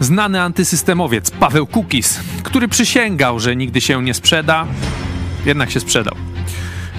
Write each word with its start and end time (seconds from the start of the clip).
znany 0.00 0.42
antysystemowiec 0.42 1.30
Paweł 1.30 1.66
Kukis, 1.66 2.20
który 2.42 2.68
przysięgał, 2.68 3.40
że 3.40 3.56
nigdy 3.56 3.80
się 3.80 4.02
nie 4.02 4.14
sprzeda, 4.14 4.66
jednak 5.46 5.70
się 5.70 5.80
sprzedał. 5.80 6.14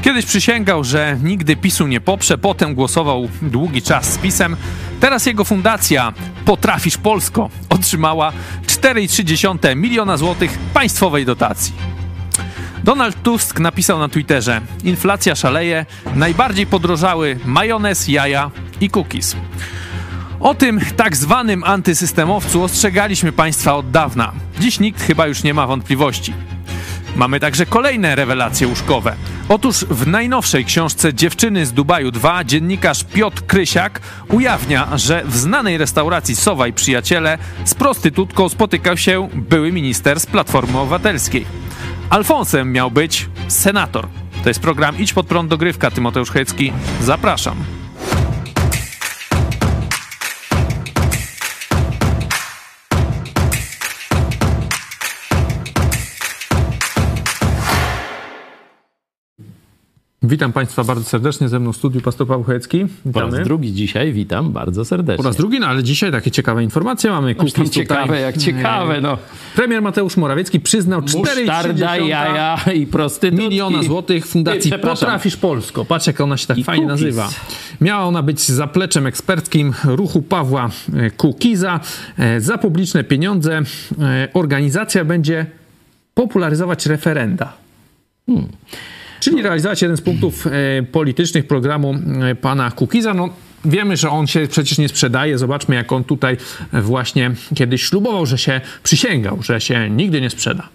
Kiedyś 0.02 0.26
przysięgał, 0.26 0.84
że 0.84 1.18
nigdy 1.24 1.56
PiSu 1.56 1.88
nie 1.88 2.02
poprze, 2.02 2.38
potem 2.38 2.76
głosował 2.76 3.30
długi 3.42 3.82
czas 3.82 4.14
z 4.14 4.18
PiSem. 4.18 4.56
Teraz 5.00 5.26
jego 5.26 5.44
fundacja 5.44 6.14
Potrafisz 6.46 6.98
Polsko 6.98 7.50
otrzymała 7.70 8.32
4,3 8.68 9.76
miliona 9.76 10.18
złotych 10.18 10.58
państwowej 10.74 11.26
dotacji. 11.26 11.74
Donald 12.84 13.24
Tusk 13.24 13.60
napisał 13.60 14.00
na 14.00 14.10
Twitterze: 14.10 14.62
Inflacja 14.84 15.36
szaleje, 15.36 15.86
najbardziej 16.16 16.68
podrożały 16.68 17.40
majonez, 17.46 18.08
jaja 18.08 18.52
i 18.82 18.90
cookies. 18.90 19.36
O 20.42 20.56
tym 20.56 20.82
tak 20.98 21.16
zwanym 21.18 21.64
antysystemowcu 21.64 22.64
ostrzegaliśmy 22.64 23.32
Państwa 23.32 23.76
od 23.76 23.92
dawna. 23.92 24.32
Dziś 24.60 24.80
nikt 24.80 25.02
chyba 25.02 25.28
już 25.28 25.44
nie 25.44 25.54
ma 25.54 25.68
wątpliwości. 25.68 26.34
Mamy 27.16 27.40
także 27.40 27.66
kolejne 27.66 28.16
rewelacje 28.16 28.68
łóżkowe. 28.68 29.16
Otóż 29.50 29.86
w 29.90 30.08
najnowszej 30.08 30.66
książce 30.66 31.14
Dziewczyny 31.14 31.66
z 31.66 31.74
Dubaju 31.74 32.12
2 32.12 32.44
dziennikarz 32.44 33.04
Piotr 33.04 33.46
Krysiak 33.46 34.02
ujawnia, 34.30 34.88
że 34.98 35.24
w 35.26 35.38
znanej 35.38 35.78
restauracji 35.78 36.36
Sowa 36.36 36.68
i 36.68 36.74
Przyjaciele 36.74 37.38
z 37.66 37.74
prostytutką 37.74 38.50
spotykał 38.50 38.98
się 38.98 39.30
były 39.34 39.72
minister 39.72 40.20
z 40.20 40.26
Platformy 40.26 40.80
Obywatelskiej. 40.80 41.46
Alfonsem 42.10 42.72
miał 42.72 42.92
być 42.92 43.30
senator. 43.48 44.08
To 44.44 44.50
jest 44.50 44.60
program 44.60 45.00
Idź 45.00 45.14
pod 45.14 45.28
prąd 45.28 45.50
dogrywka. 45.50 45.92
Tymoteusz 45.92 46.32
Hecki. 46.32 46.74
Zapraszam. 47.02 47.56
Witam 60.24 60.54
Państwa 60.54 60.84
bardzo 60.84 61.04
serdecznie 61.06 61.50
ze 61.50 61.60
mną 61.60 61.72
w 61.74 61.78
studiu 61.78 62.02
Pastor 62.02 62.28
Paweł 62.28 62.44
Chojecki. 62.44 62.86
Po 63.14 63.22
raz 63.22 63.34
drugi 63.44 63.74
dzisiaj 63.74 64.14
witam 64.14 64.52
bardzo 64.52 64.86
serdecznie. 64.86 65.18
Po 65.18 65.30
raz 65.30 65.36
drugi, 65.36 65.60
no 65.60 65.68
ale 65.68 65.84
dzisiaj 65.84 66.12
takie 66.12 66.32
ciekawe 66.32 66.64
informacje 66.64 67.12
mamy. 67.12 67.36
Tutaj. 67.36 67.70
ciekawe 67.70 68.20
jak 68.20 68.38
ciekawe, 68.38 69.02
no. 69.02 69.18
Premier 69.56 69.82
Mateusz 69.82 70.18
Morawiecki 70.18 70.60
przyznał 70.60 71.02
4,3 71.02 72.06
jaja 72.06 72.60
i 72.74 72.88
prostytutki. 72.88 73.46
miliona 73.46 73.84
złotych 73.84 74.28
fundacji 74.28 74.72
Potrafisz 74.82 75.38
Polsko. 75.38 75.86
Patrz 75.86 76.08
jak 76.08 76.22
ona 76.22 76.38
się 76.38 76.48
tak 76.48 76.58
I 76.58 76.64
fajnie 76.64 76.88
cookies. 76.88 77.02
nazywa. 77.02 77.30
Miała 77.82 78.06
ona 78.06 78.24
być 78.24 78.42
zapleczem 78.42 79.08
eksperckim 79.08 79.74
ruchu 79.84 80.22
Pawła 80.22 80.70
e, 80.94 81.12
Kukiza. 81.12 81.80
E, 82.18 82.42
za 82.42 82.58
publiczne 82.58 83.04
pieniądze 83.04 83.62
e, 84.02 84.28
organizacja 84.34 85.06
będzie 85.06 85.46
popularyzować 86.14 86.86
referenda. 86.86 87.54
Hmm. 88.26 88.48
Czyli 89.22 89.42
realizować 89.42 89.82
jeden 89.82 89.98
z 89.98 90.02
punktów 90.02 90.48
e, 90.48 90.52
politycznych 90.84 91.48
programu 91.48 91.96
e, 92.22 92.36
pana 92.36 92.72
Kukiza. 92.72 93.14
No, 93.14 93.30
wiemy, 93.66 93.98
że 93.98 94.10
on 94.10 94.28
się 94.28 94.48
przecież 94.48 94.78
nie 94.78 94.90
sprzedaje. 94.90 95.38
Zobaczmy, 95.38 95.76
jak 95.76 95.92
on 95.92 96.04
tutaj 96.04 96.38
właśnie 96.74 97.32
kiedyś 97.56 97.84
ślubował, 97.84 98.26
że 98.26 98.38
się 98.38 98.62
przysięgał, 98.84 99.44
że 99.44 99.62
się 99.62 99.90
nigdy 99.90 100.22
nie 100.22 100.30
sprzeda. 100.30 100.70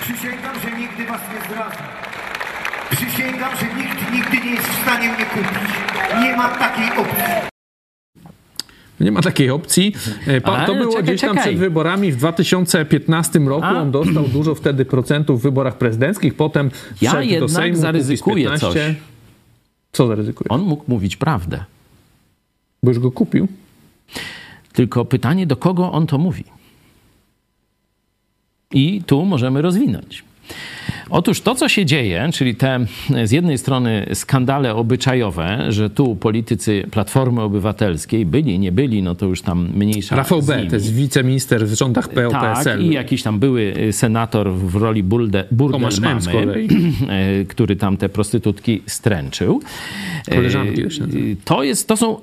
Przysięgam, 0.00 0.54
że 0.64 0.78
nigdy 0.78 1.06
was 1.06 1.20
nie 1.34 1.50
zdradzę. 1.50 1.82
Przysięgam, 2.90 3.50
że 3.60 3.66
nikt 3.66 4.12
nigdy 4.12 4.46
nie 4.46 4.54
jest 4.54 4.68
w 4.68 4.82
stanie 4.82 5.08
mnie 5.08 5.24
kupić. 5.24 5.58
Nie 6.20 6.36
ma 6.36 6.48
takiej 6.48 6.90
opcji. 6.96 7.51
Nie 9.02 9.12
ma 9.12 9.22
takiej 9.22 9.50
opcji. 9.50 9.94
E, 10.26 10.40
pa, 10.40 10.66
to 10.66 10.74
było 10.74 10.86
czekaj, 10.86 11.02
gdzieś 11.02 11.20
tam 11.20 11.30
czekaj. 11.30 11.42
przed 11.42 11.58
wyborami 11.58 12.12
w 12.12 12.16
2015 12.16 13.38
roku. 13.38 13.64
A? 13.64 13.82
On 13.82 13.90
dostał 13.90 14.28
dużo 14.28 14.54
wtedy 14.54 14.84
procentów 14.84 15.40
w 15.40 15.42
wyborach 15.42 15.78
prezydenckich, 15.78 16.34
potem 16.34 16.70
ja 17.00 17.22
jednak 17.22 17.40
do 17.40 17.48
Sejmu, 17.48 17.78
zaryzykuję 17.78 18.58
coś. 18.58 18.74
Co 19.92 20.06
zaryzykuje? 20.06 20.48
On 20.48 20.62
mógł 20.62 20.84
mówić 20.88 21.16
prawdę. 21.16 21.64
Bo 22.82 22.90
już 22.90 22.98
go 22.98 23.10
kupił. 23.10 23.48
Tylko 24.72 25.04
pytanie, 25.04 25.46
do 25.46 25.56
kogo 25.56 25.92
on 25.92 26.06
to 26.06 26.18
mówi? 26.18 26.44
I 28.70 29.02
tu 29.06 29.24
możemy 29.24 29.62
rozwinąć. 29.62 30.24
Otóż 31.12 31.40
to, 31.40 31.54
co 31.54 31.68
się 31.68 31.86
dzieje, 31.86 32.28
czyli 32.32 32.54
te 32.54 32.86
z 33.24 33.30
jednej 33.30 33.58
strony 33.58 34.06
skandale 34.14 34.74
obyczajowe, 34.74 35.66
że 35.68 35.90
tu 35.90 36.16
politycy 36.16 36.86
Platformy 36.90 37.42
Obywatelskiej 37.42 38.26
byli, 38.26 38.58
nie 38.58 38.72
byli, 38.72 39.02
no 39.02 39.14
to 39.14 39.26
już 39.26 39.42
tam 39.42 39.68
mniejsza. 39.74 40.16
Rafał 40.16 40.42
B., 40.42 40.66
to 40.68 40.74
jest 40.74 40.94
wiceminister 40.94 41.66
w 41.66 41.74
rządach 41.74 42.08
PO-PSL. 42.08 42.78
Tak, 42.78 42.86
i 42.86 42.90
jakiś 42.90 43.22
tam 43.22 43.38
były 43.38 43.74
senator 43.92 44.52
w 44.52 44.76
roli 44.76 45.02
burdę, 45.02 45.44
burdel 45.50 45.90
mamy, 46.00 46.66
który 47.48 47.76
tam 47.76 47.96
te 47.96 48.08
prostytutki 48.08 48.82
stręczył. 48.86 49.60
Koleżanki 50.34 50.82
to, 51.44 51.62
jest, 51.62 51.88
to 51.88 51.96
są 51.96 52.20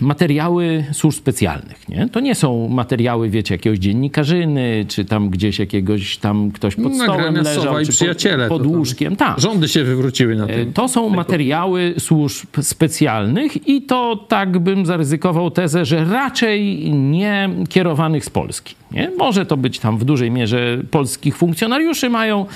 materiały 0.00 0.84
służb 0.92 1.18
specjalnych. 1.18 1.88
Nie? 1.88 2.08
To 2.08 2.20
nie 2.20 2.34
są 2.34 2.68
materiały, 2.68 3.30
wiecie, 3.30 3.54
jakiegoś 3.54 3.78
dziennikarzyny, 3.78 4.84
czy 4.88 5.04
tam 5.04 5.30
gdzieś 5.30 5.58
jakiegoś 5.58 6.16
tam 6.16 6.50
ktoś 6.50 6.76
pod 6.76 6.94
stołem 6.94 7.34
leżał, 7.34 7.76
czy 7.84 8.03
przyjaciele. 8.04 8.48
Pod, 8.48 8.66
łóżkiem, 8.66 9.16
tak. 9.16 9.40
Rządy 9.40 9.68
się 9.68 9.84
wywróciły 9.84 10.36
na 10.36 10.46
tym. 10.46 10.72
To 10.72 10.88
są 10.88 11.08
materiały 11.08 11.94
służb 11.98 12.46
specjalnych 12.62 13.68
i 13.68 13.82
to 13.82 14.24
tak 14.28 14.58
bym 14.58 14.86
zaryzykował 14.86 15.50
tezę, 15.50 15.84
że 15.84 16.04
raczej 16.04 16.92
nie 16.92 17.50
kierowanych 17.68 18.24
z 18.24 18.30
Polski. 18.30 18.74
Nie? 18.92 19.10
Może 19.18 19.46
to 19.46 19.56
być 19.56 19.78
tam 19.78 19.98
w 19.98 20.04
dużej 20.04 20.30
mierze 20.30 20.78
polskich 20.90 21.36
funkcjonariuszy, 21.36 22.10
mają 22.10 22.46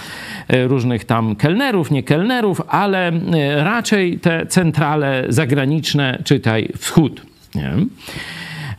e, 0.48 0.66
różnych 0.66 1.04
tam 1.04 1.36
kelnerów, 1.36 1.90
nie 1.90 2.02
kelnerów, 2.02 2.62
ale 2.68 3.08
e, 3.08 3.64
raczej 3.64 4.18
te 4.18 4.46
centrale 4.46 5.24
zagraniczne, 5.28 6.22
czytaj 6.24 6.68
wschód. 6.76 7.22
Nie? 7.54 7.72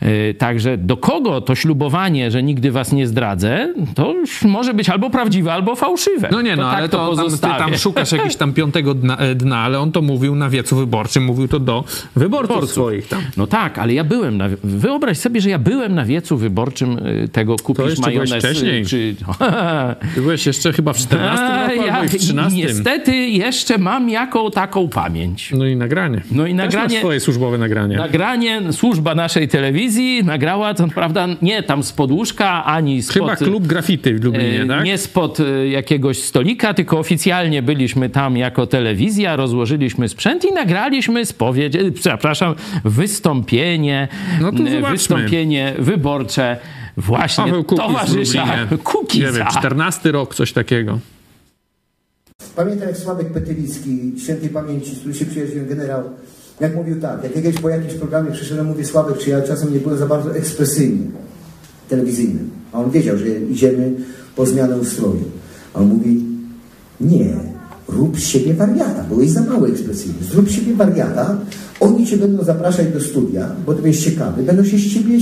Y, 0.02 0.34
także 0.34 0.78
do 0.78 0.96
kogo 0.96 1.40
to 1.40 1.54
ślubowanie, 1.54 2.30
że 2.30 2.42
nigdy 2.42 2.72
was 2.72 2.92
nie 2.92 3.06
zdradzę, 3.06 3.74
to 3.94 4.14
może 4.44 4.74
być 4.74 4.88
albo 4.88 5.10
prawdziwe, 5.10 5.52
albo 5.52 5.76
fałszywe. 5.76 6.28
No 6.32 6.42
nie, 6.42 6.56
no 6.56 6.62
to 6.62 6.70
ale 6.70 6.88
tak 6.88 6.90
to, 6.90 7.16
to 7.16 7.28
tam, 7.28 7.30
ty 7.30 7.58
tam 7.58 7.76
szukasz 7.76 8.12
jakiegoś 8.12 8.36
tam 8.36 8.52
piątego 8.60 8.94
dna, 8.94 9.16
e, 9.16 9.34
dna, 9.34 9.58
ale 9.58 9.80
on 9.80 9.92
to 9.92 10.02
mówił 10.02 10.34
na 10.34 10.50
wiecu 10.50 10.76
wyborczym, 10.76 11.24
mówił 11.24 11.48
to 11.48 11.58
do 11.58 11.84
wyborców, 12.16 12.48
wyborców. 12.48 12.70
swoich 12.70 13.08
tam. 13.08 13.22
No 13.36 13.46
tak, 13.46 13.78
ale 13.78 13.94
ja 13.94 14.04
byłem 14.04 14.36
na... 14.36 14.48
Wyobraź 14.64 15.18
sobie, 15.18 15.40
że 15.40 15.50
ja 15.50 15.58
byłem 15.58 15.94
na 15.94 16.04
wiecu 16.04 16.36
wyborczym 16.36 16.98
y, 16.98 17.28
tego 17.28 17.56
kupisz 17.56 17.94
to 17.94 18.00
majonez. 18.00 18.32
Y, 18.32 18.38
wcześniej. 18.38 18.86
Czy... 18.86 19.14
Ty 20.14 20.20
byłeś 20.20 20.46
jeszcze 20.46 20.72
chyba 20.72 20.92
w 20.92 20.98
14 20.98 21.74
roku 21.76 21.86
ja, 21.86 22.02
w 22.02 22.10
13. 22.10 22.58
Niestety 22.58 23.16
jeszcze 23.16 23.78
mam 23.78 24.10
jaką 24.10 24.50
taką 24.50 24.88
pamięć. 24.88 25.52
No 25.56 25.66
i 25.66 25.76
nagranie. 25.76 26.22
No 26.32 26.46
i 26.46 26.54
nagranie. 26.54 26.88
Też 26.88 26.98
swoje 26.98 27.20
służbowe 27.20 27.58
nagranie. 27.58 27.96
Nagranie, 27.96 28.62
służba 28.72 29.14
naszej 29.14 29.48
telewizji 29.48 29.89
telewizji 29.90 30.24
nagrała, 30.24 30.74
to 30.74 30.88
prawda, 30.88 31.26
nie 31.42 31.62
tam 31.62 31.82
z 31.82 31.92
podłóżka, 31.92 32.64
ani 32.64 33.02
spod... 33.02 33.14
Chyba 33.14 33.36
klub 33.36 33.66
graffiti 33.66 34.14
w 34.14 34.24
Lublinie, 34.24 34.62
e, 34.62 34.66
tak? 34.66 34.84
Nie 34.84 34.98
spod 34.98 35.40
e, 35.40 35.68
jakiegoś 35.68 36.22
stolika, 36.22 36.74
tylko 36.74 36.98
oficjalnie 36.98 37.62
byliśmy 37.62 38.10
tam 38.10 38.36
jako 38.36 38.66
telewizja, 38.66 39.36
rozłożyliśmy 39.36 40.08
sprzęt 40.08 40.44
i 40.44 40.52
nagraliśmy 40.52 41.26
spowiedź, 41.26 41.76
e, 41.76 41.90
przepraszam, 41.90 42.54
wystąpienie, 42.84 44.08
no 44.40 44.52
wystąpienie 44.90 45.74
wyborcze 45.78 46.56
właśnie 46.96 47.44
Paweł 47.44 47.64
Kukiz 47.64 47.84
towarzysza 47.84 48.46
Kukiza. 48.84 49.26
Nie 49.26 49.32
wiem, 49.32 49.46
14 49.46 50.12
rok, 50.12 50.34
coś 50.34 50.52
takiego. 50.52 50.98
Pamiętam 52.56 52.88
jak 52.88 52.96
Sławek 52.96 53.32
Petylicki, 53.32 54.12
świętej 54.24 54.48
pamięci, 54.48 54.90
z 54.90 54.98
którym 54.98 55.14
się 55.14 55.26
przyjaźnił 55.26 55.66
generał 55.66 56.02
jak 56.60 56.76
mówił 56.76 57.00
tak, 57.00 57.24
jak 57.24 57.36
jakieś 57.36 57.60
po 57.60 57.68
jakimś 57.68 57.94
programie 57.94 58.30
przyszedłem, 58.30 58.66
mówię 58.66 58.84
Sławek, 58.84 59.18
czy 59.18 59.30
ja 59.30 59.42
czasem 59.42 59.72
nie 59.72 59.78
byłem 59.80 59.98
za 59.98 60.06
bardzo 60.06 60.36
ekspresyjny, 60.36 61.04
telewizyjny. 61.88 62.40
A 62.72 62.78
on 62.78 62.90
wiedział, 62.90 63.18
że 63.18 63.26
idziemy 63.28 63.92
po 64.36 64.46
zmianę 64.46 64.76
ustroju. 64.76 65.24
A 65.74 65.78
on 65.78 65.88
mówi, 65.88 66.24
nie, 67.00 67.34
rób 67.88 68.20
z 68.20 68.22
siebie 68.22 68.54
wariata, 68.54 69.04
byłeś 69.08 69.30
za 69.30 69.42
mało 69.42 69.68
ekspresyjny. 69.68 70.14
Zrób 70.30 70.48
z 70.48 70.52
siebie 70.52 70.74
wariata, 70.74 71.36
oni 71.80 72.06
cię 72.06 72.16
będą 72.16 72.44
zapraszać 72.44 72.88
do 72.92 73.00
studia, 73.00 73.50
bo 73.66 73.74
to 73.74 73.86
jest 73.86 74.04
ciekawy, 74.04 74.42
będą 74.42 74.64
się 74.64 74.78
z 74.78 74.94
ciebie 74.94 75.18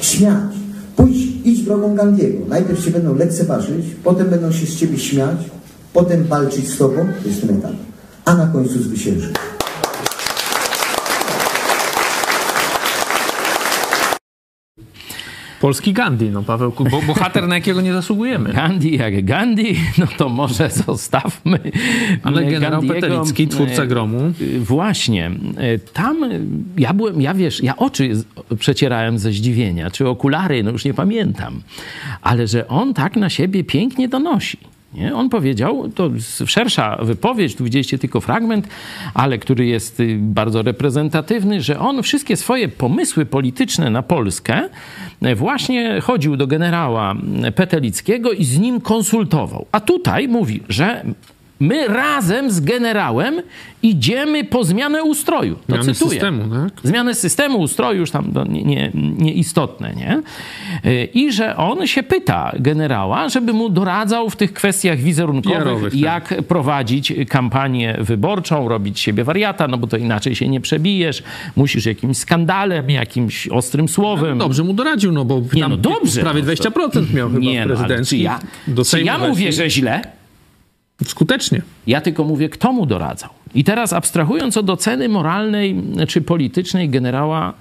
śmiać. 0.00 0.54
Pójdź, 0.96 1.28
idź 1.44 1.62
drogą 1.62 1.94
Gandiego. 1.94 2.38
Najpierw 2.48 2.84
cię 2.84 2.90
będą 2.90 3.14
lekceważyć, 3.14 3.86
potem 4.04 4.30
będą 4.30 4.52
się 4.52 4.66
z 4.66 4.76
ciebie 4.76 4.98
śmiać, 4.98 5.36
potem 5.92 6.24
walczyć 6.24 6.68
z 6.68 6.76
tobą, 6.76 7.06
to 7.22 7.28
jest 7.28 7.40
ten 7.40 7.50
etap, 7.50 7.72
a 8.24 8.34
na 8.34 8.46
końcu 8.46 8.82
zwyciężyć. 8.82 9.34
Polski 15.64 15.92
Gandhi, 15.92 16.30
no 16.30 16.42
Paweł 16.42 16.72
bo 16.90 17.02
bohater 17.02 17.48
na 17.48 17.54
jakiego 17.54 17.80
nie 17.80 17.92
zasługujemy. 17.92 18.52
Gandhi 18.52 18.96
jak 18.96 19.24
Gandhi, 19.24 19.76
no 19.98 20.06
to 20.18 20.28
może 20.28 20.70
zostawmy. 20.70 21.58
Ale 22.22 22.44
generał 22.44 22.82
Gandiego. 22.82 23.06
Petelicki, 23.06 23.48
twórca 23.48 23.86
gromu. 23.86 24.32
Y, 24.40 24.60
Właśnie. 24.60 25.30
Y, 25.74 25.80
Tam 25.92 26.24
y, 26.24 26.40
ja 26.76 26.94
byłem, 26.94 27.20
ja 27.20 27.34
wiesz, 27.34 27.62
ja 27.62 27.76
oczy 27.76 28.10
przecierałem 28.58 29.18
ze 29.18 29.32
zdziwienia, 29.32 29.90
czy 29.90 30.08
okulary, 30.08 30.62
no 30.62 30.70
już 30.70 30.84
nie 30.84 30.94
pamiętam. 30.94 31.62
Ale 32.22 32.46
że 32.46 32.68
on 32.68 32.94
tak 32.94 33.16
na 33.16 33.30
siebie 33.30 33.64
pięknie 33.64 34.08
donosi. 34.08 34.58
Nie? 34.94 35.14
On 35.14 35.28
powiedział, 35.28 35.88
to 35.94 36.10
szersza 36.46 36.98
wypowiedź, 37.02 37.54
tu 37.54 37.64
widzieliście 37.64 37.98
tylko 37.98 38.20
fragment, 38.20 38.68
ale 39.14 39.38
który 39.38 39.66
jest 39.66 40.00
y, 40.00 40.16
bardzo 40.20 40.62
reprezentatywny, 40.62 41.62
że 41.62 41.78
on 41.78 42.02
wszystkie 42.02 42.36
swoje 42.36 42.68
pomysły 42.68 43.26
polityczne 43.26 43.90
na 43.90 44.02
Polskę 44.02 44.68
y, 45.22 45.34
właśnie 45.34 46.00
chodził 46.00 46.36
do 46.36 46.46
generała 46.46 47.14
y, 47.48 47.52
Petelickiego 47.52 48.32
i 48.32 48.44
z 48.44 48.58
nim 48.58 48.80
konsultował. 48.80 49.66
A 49.72 49.80
tutaj 49.80 50.28
mówi, 50.28 50.62
że 50.68 51.04
my 51.60 51.88
razem 51.88 52.50
z 52.50 52.60
generałem 52.60 53.42
idziemy 53.82 54.44
po 54.44 54.64
zmianę 54.64 55.02
ustroju. 55.02 55.54
To 55.54 55.62
Zmiany 55.74 55.94
cytuję. 55.94 56.10
systemu, 56.10 56.42
tak? 56.54 56.72
Zmianę 56.84 57.14
systemu, 57.14 57.58
ustroju, 57.58 58.00
już 58.00 58.10
tam 58.10 58.32
nie, 58.48 58.62
nie, 58.62 58.90
nieistotne, 58.94 59.94
nie? 59.94 60.22
Y, 60.90 61.04
I 61.14 61.32
że 61.32 61.56
on 61.56 61.86
się 61.86 62.02
pyta 62.02 62.52
generała, 62.58 63.28
żeby 63.28 63.52
mu 63.52 63.68
doradzał 63.70 64.30
w 64.30 64.36
tych 64.36 64.52
kwestiach 64.52 64.98
wizerunkowych, 64.98 65.92
tak. 65.92 66.00
jak 66.00 66.34
prowadzić 66.48 67.12
kampanię 67.28 67.96
wyborczą, 68.00 68.68
robić 68.68 69.00
siebie 69.00 69.24
wariata, 69.24 69.68
no 69.68 69.78
bo 69.78 69.86
to 69.86 69.96
inaczej 69.96 70.36
się 70.36 70.48
nie 70.48 70.60
przebijesz, 70.60 71.22
musisz 71.56 71.86
jakimś 71.86 72.16
skandalem, 72.16 72.90
jakimś 72.90 73.48
ostrym 73.48 73.88
słowem. 73.88 74.38
Dobrze 74.38 74.64
mu 74.64 74.72
doradził, 74.72 75.12
no 75.12 75.24
bo 75.24 75.42
Nie, 75.54 75.68
no 75.68 75.76
dobrze. 75.76 76.20
prawie 76.20 76.42
20% 76.42 77.14
miał 77.14 77.28
chyba 77.28 77.40
nie, 77.40 77.66
no, 77.66 77.74
ale 77.78 78.04
czy 78.04 78.16
ja, 78.16 78.38
do 78.68 78.84
czy 78.84 79.02
ja 79.02 79.18
mówię, 79.18 79.52
że 79.52 79.70
źle? 79.70 80.23
Skutecznie. 81.08 81.62
Ja 81.86 82.00
tylko 82.00 82.24
mówię, 82.24 82.48
kto 82.48 82.72
mu 82.72 82.86
doradzał. 82.86 83.30
I 83.54 83.64
teraz 83.64 83.92
abstrahując 83.92 84.56
od 84.56 84.70
oceny 84.70 85.08
moralnej 85.08 85.82
czy 86.08 86.20
politycznej 86.20 86.88
generała 86.88 87.54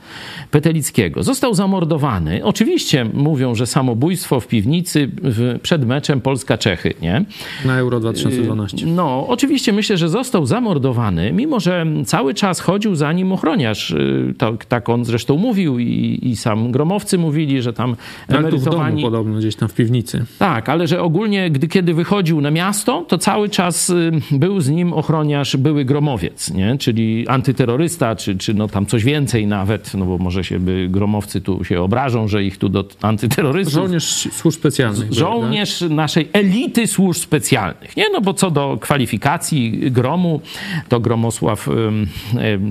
Petelickiego. 0.51 1.24
Został 1.24 1.54
zamordowany. 1.54 2.45
Oczywiście 2.45 3.06
mówią, 3.13 3.56
że 3.56 3.68
samobójstwo 3.68 4.40
w 4.40 4.48
piwnicy 4.48 5.10
w, 5.24 5.60
przed 5.62 5.86
meczem 5.86 6.22
Polska-Czechy, 6.22 6.94
nie? 7.01 7.25
Na 7.66 7.78
Euro 7.78 8.00
2012. 8.00 8.86
No, 8.86 9.28
oczywiście 9.28 9.74
myślę, 9.74 9.98
że 9.98 10.10
został 10.10 10.45
zamordowany, 10.45 11.34
mimo 11.34 11.60
że 11.60 11.86
cały 12.06 12.34
czas 12.34 12.60
chodził 12.60 12.95
za 12.95 13.13
nim 13.13 13.31
ochroniarz. 13.31 13.92
Y, 13.92 14.34
Tak, 14.38 14.66
tak 14.66 14.90
on 14.90 15.06
zresztą 15.06 15.38
mówił 15.38 15.80
i, 15.80 16.19
i 16.22 16.36
sam 16.36 16.72
gromowcy 16.72 17.18
mówili, 17.18 17.62
że 17.62 17.74
tam 17.74 17.95
Ale 18.28 18.38
tu 18.38 18.57
w 18.60 18.63
domu 18.63 18.78
emerytowani... 18.78 19.01
podobno, 19.01 19.38
gdzieś 19.40 19.56
tam 19.56 19.69
w 19.69 19.74
piwnicy. 19.74 20.25
Tak, 20.40 20.69
ale 20.69 20.88
że 20.88 21.01
ogólnie, 21.01 21.51
gdy 21.51 21.68
kiedy 21.68 21.94
wychodził 21.94 22.42
na 22.42 22.51
miasto, 22.51 23.06
to 23.07 23.18
cały 23.18 23.50
czas 23.50 23.90
y, 23.90 24.12
był 24.31 24.60
z 24.60 24.69
nim 24.69 24.94
ochroniarz, 24.94 25.57
były 25.57 25.82
gromowiec, 25.85 26.51
nie? 26.53 26.77
czyli 26.77 27.27
antyterrorysta, 27.27 28.15
czy, 28.15 28.38
czy 28.38 28.53
no 28.53 28.68
tam 28.68 28.85
coś 28.85 29.03
więcej 29.03 29.47
nawet, 29.47 29.94
no 29.94 30.06
bo 30.06 30.18
może 30.18 30.44
się 30.44 30.59
by 30.59 30.88
gromowcy 30.91 31.41
tu 31.41 31.63
się 31.63 31.81
obrażą, 31.81 32.27
że 32.27 32.44
ich 32.44 32.57
tu 32.57 32.69
do 32.69 32.85
antyterrorystów. 33.01 33.74
Żołnierz 33.74 34.27
służb 34.31 34.59
specjalnych. 34.59 35.13
Żołnierz 35.13 35.81
naszej 35.81 36.30
elity 36.33 36.88
służb 36.88 37.21
specjalnych. 37.21 37.97
Nie, 37.97 38.06
no 38.13 38.21
bo 38.21 38.33
co 38.33 38.51
do 38.51 38.77
kwalifikacji 38.81 39.91
gromu, 39.91 40.41
to 40.89 41.00
Gromosław, 41.00 41.69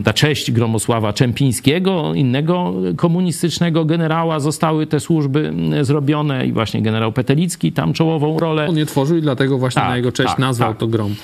ta 0.04 0.12
cześć 0.12 0.50
Gromosława 0.50 1.12
Czempińskiego, 1.12 2.14
innego 2.14 2.74
komunistycznego 2.96 3.84
generała, 3.84 4.40
zostały 4.40 4.86
te 4.86 5.00
służby 5.00 5.52
zrobione 5.82 6.46
i 6.46 6.52
właśnie 6.52 6.82
generał 6.82 7.12
Petelicki 7.12 7.72
tam 7.72 7.92
czołową 7.92 8.38
rolę. 8.38 8.66
On 8.68 8.78
je 8.78 8.86
tworzył 8.86 9.16
i 9.16 9.22
dlatego 9.22 9.58
właśnie 9.58 9.82
Tak, 9.82 9.90
na 9.90 9.96
jego 9.96 10.12
cześć 10.12 10.30
tak, 10.30 10.38
nazwał 10.38 10.68
tak. 10.68 10.78
to 10.78 10.86
grom. 10.86 11.14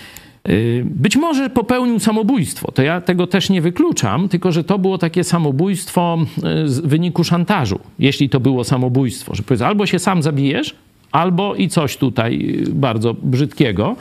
Y, 0.49 0.85
Być 0.87 1.17
może 1.17 1.51
popełnił 1.51 1.99
samobójstwo, 1.99 2.73
to 2.73 2.83
ja 2.83 3.01
tego 3.01 3.27
też 3.27 3.51
nie 3.51 3.61
wykluczam, 3.61 4.29
tylko 4.29 4.53
że 4.53 4.65
to 4.65 4.79
było 4.79 4.99
takie 4.99 5.25
samobójstwo 5.25 6.19
y, 6.65 6.69
z 6.69 6.81
wyniku 6.81 7.25
szantażu, 7.25 7.79
jeśli 7.99 8.29
to 8.29 8.41
było 8.41 8.65
samobójstwo, 8.65 9.35
że 9.35 9.43
powiedz, 9.43 9.63
albo 9.63 9.87
się 9.87 9.99
sam 9.99 10.23
zabijesz, 10.23 10.75
albo 11.13 11.55
i 11.55 11.69
coś 11.69 11.97
tutaj 11.97 12.57
y, 12.69 12.71
bardzo 12.73 13.15
brzydkiego. 13.23 13.97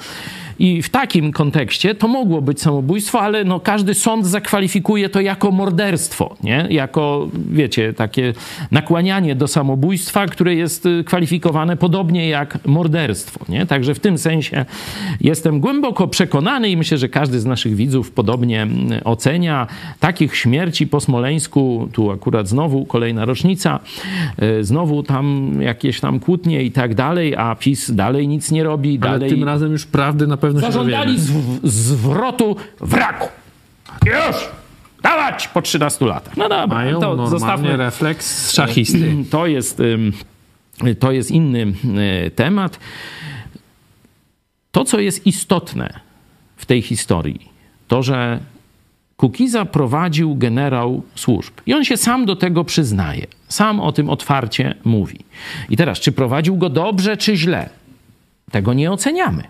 I 0.59 0.81
w 0.81 0.89
takim 0.89 1.31
kontekście 1.31 1.95
to 1.95 2.07
mogło 2.07 2.41
być 2.41 2.61
samobójstwo, 2.61 3.21
ale 3.21 3.43
no 3.43 3.59
każdy 3.59 3.93
sąd 3.93 4.25
zakwalifikuje 4.25 5.09
to 5.09 5.21
jako 5.21 5.51
morderstwo, 5.51 6.35
nie? 6.43 6.67
Jako, 6.69 7.27
wiecie, 7.49 7.93
takie 7.93 8.33
nakłanianie 8.71 9.35
do 9.35 9.47
samobójstwa, 9.47 10.25
które 10.25 10.55
jest 10.55 10.85
y, 10.85 11.03
kwalifikowane 11.03 11.77
podobnie 11.77 12.29
jak 12.29 12.65
morderstwo, 12.65 13.45
nie? 13.49 13.65
Także 13.65 13.95
w 13.95 13.99
tym 13.99 14.17
sensie 14.17 14.65
jestem 15.21 15.59
głęboko 15.59 16.07
przekonany 16.07 16.69
i 16.69 16.77
myślę, 16.77 16.97
że 16.97 17.09
każdy 17.09 17.39
z 17.39 17.45
naszych 17.45 17.75
widzów 17.75 18.11
podobnie 18.11 18.61
mm, 18.61 19.01
ocenia 19.03 19.67
takich 19.99 20.35
śmierci 20.35 20.87
po 20.87 20.99
Smoleńsku, 20.99 21.89
tu 21.91 22.11
akurat 22.11 22.47
znowu 22.47 22.85
kolejna 22.85 23.25
rocznica, 23.25 23.79
y, 24.59 24.63
znowu 24.63 25.03
tam 25.03 25.51
jakieś 25.61 25.99
tam 25.99 26.19
kłótnie 26.19 26.63
i 26.63 26.71
tak 26.71 26.95
dalej, 26.95 27.35
a 27.35 27.55
PiS 27.55 27.91
dalej 27.91 28.27
nic 28.27 28.51
nie 28.51 28.63
robi, 28.63 28.99
Ale 29.01 29.11
dalej 29.11 29.29
tym 29.29 29.43
razem 29.43 29.71
już 29.71 29.85
prawdy 29.85 30.27
na 30.27 30.37
pewno 30.37 30.46
się 30.53 30.59
zażądali 30.59 31.17
zwrotu 31.63 32.55
wraku. 32.79 33.27
Już! 34.05 34.35
Dawać 35.03 35.47
po 35.47 35.61
13 35.61 36.05
latach. 36.05 36.37
No 36.37 36.49
dobra, 36.49 36.67
Mają 36.67 36.93
to 36.99 37.07
normalnie 37.07 37.29
zostawmy. 37.29 37.77
refleks 37.77 38.51
szachisty. 38.51 39.15
To 39.31 39.47
jest, 39.47 39.81
to 40.99 41.11
jest 41.11 41.31
inny 41.31 41.73
temat. 42.35 42.79
To, 44.71 44.85
co 44.85 44.99
jest 44.99 45.27
istotne 45.27 45.99
w 46.57 46.65
tej 46.65 46.81
historii, 46.81 47.49
to, 47.87 48.03
że 48.03 48.39
Kukiza 49.17 49.65
prowadził 49.65 50.35
generał 50.35 51.03
służb. 51.15 51.53
I 51.65 51.73
on 51.73 51.83
się 51.83 51.97
sam 51.97 52.25
do 52.25 52.35
tego 52.35 52.63
przyznaje. 52.63 53.27
Sam 53.47 53.79
o 53.79 53.91
tym 53.91 54.09
otwarcie 54.09 54.75
mówi. 54.83 55.19
I 55.69 55.77
teraz, 55.77 55.99
czy 55.99 56.11
prowadził 56.11 56.57
go 56.57 56.69
dobrze, 56.69 57.17
czy 57.17 57.35
źle? 57.35 57.69
Tego 58.51 58.73
nie 58.73 58.91
oceniamy. 58.91 59.43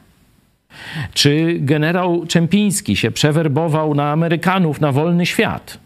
Czy 1.14 1.58
generał 1.60 2.25
Czempiński 2.28 2.96
się 2.96 3.12
przewerbował 3.12 3.96
na 3.96 4.12
Amerykanów, 4.12 4.81
na 4.81 4.92
wolny 4.92 5.25
świat? 5.25 5.78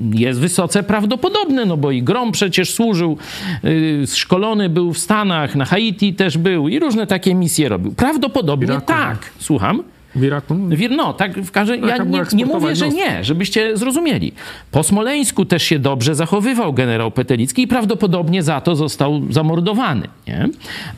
Jest 0.00 0.40
wysoce 0.40 0.82
prawdopodobne, 0.82 1.64
no 1.64 1.76
bo 1.76 1.90
i 1.90 2.02
Grom 2.02 2.32
przecież 2.32 2.74
służył, 2.74 3.18
yy, 3.62 4.06
szkolony 4.06 4.68
był 4.68 4.92
w 4.92 4.98
Stanach, 4.98 5.56
na 5.56 5.64
Haiti 5.64 6.14
też 6.14 6.38
był 6.38 6.68
i 6.68 6.78
różne 6.78 7.06
takie 7.06 7.34
misje 7.34 7.68
robił. 7.68 7.94
Prawdopodobnie 7.94 8.66
Iraku, 8.66 8.86
tak. 8.86 9.30
Słucham? 9.38 9.82
W 10.16 10.22
Iraku? 10.22 10.56
No, 10.90 11.12
tak 11.12 11.40
w 11.40 11.50
każdym 11.50 11.82
ja 11.82 11.88
Taka 11.88 12.04
była 12.04 12.18
nie, 12.18 12.36
nie 12.36 12.46
mówię, 12.46 12.76
że 12.76 12.88
nie, 12.88 13.24
żebyście 13.24 13.76
zrozumieli. 13.76 14.32
Po 14.70 14.82
Smoleńsku 14.82 15.44
też 15.44 15.62
się 15.62 15.78
dobrze 15.78 16.14
zachowywał 16.14 16.72
generał 16.72 17.10
Petelicki 17.10 17.62
i 17.62 17.68
prawdopodobnie 17.68 18.42
za 18.42 18.60
to 18.60 18.76
został 18.76 19.22
zamordowany. 19.30 20.08
Nie? 20.26 20.48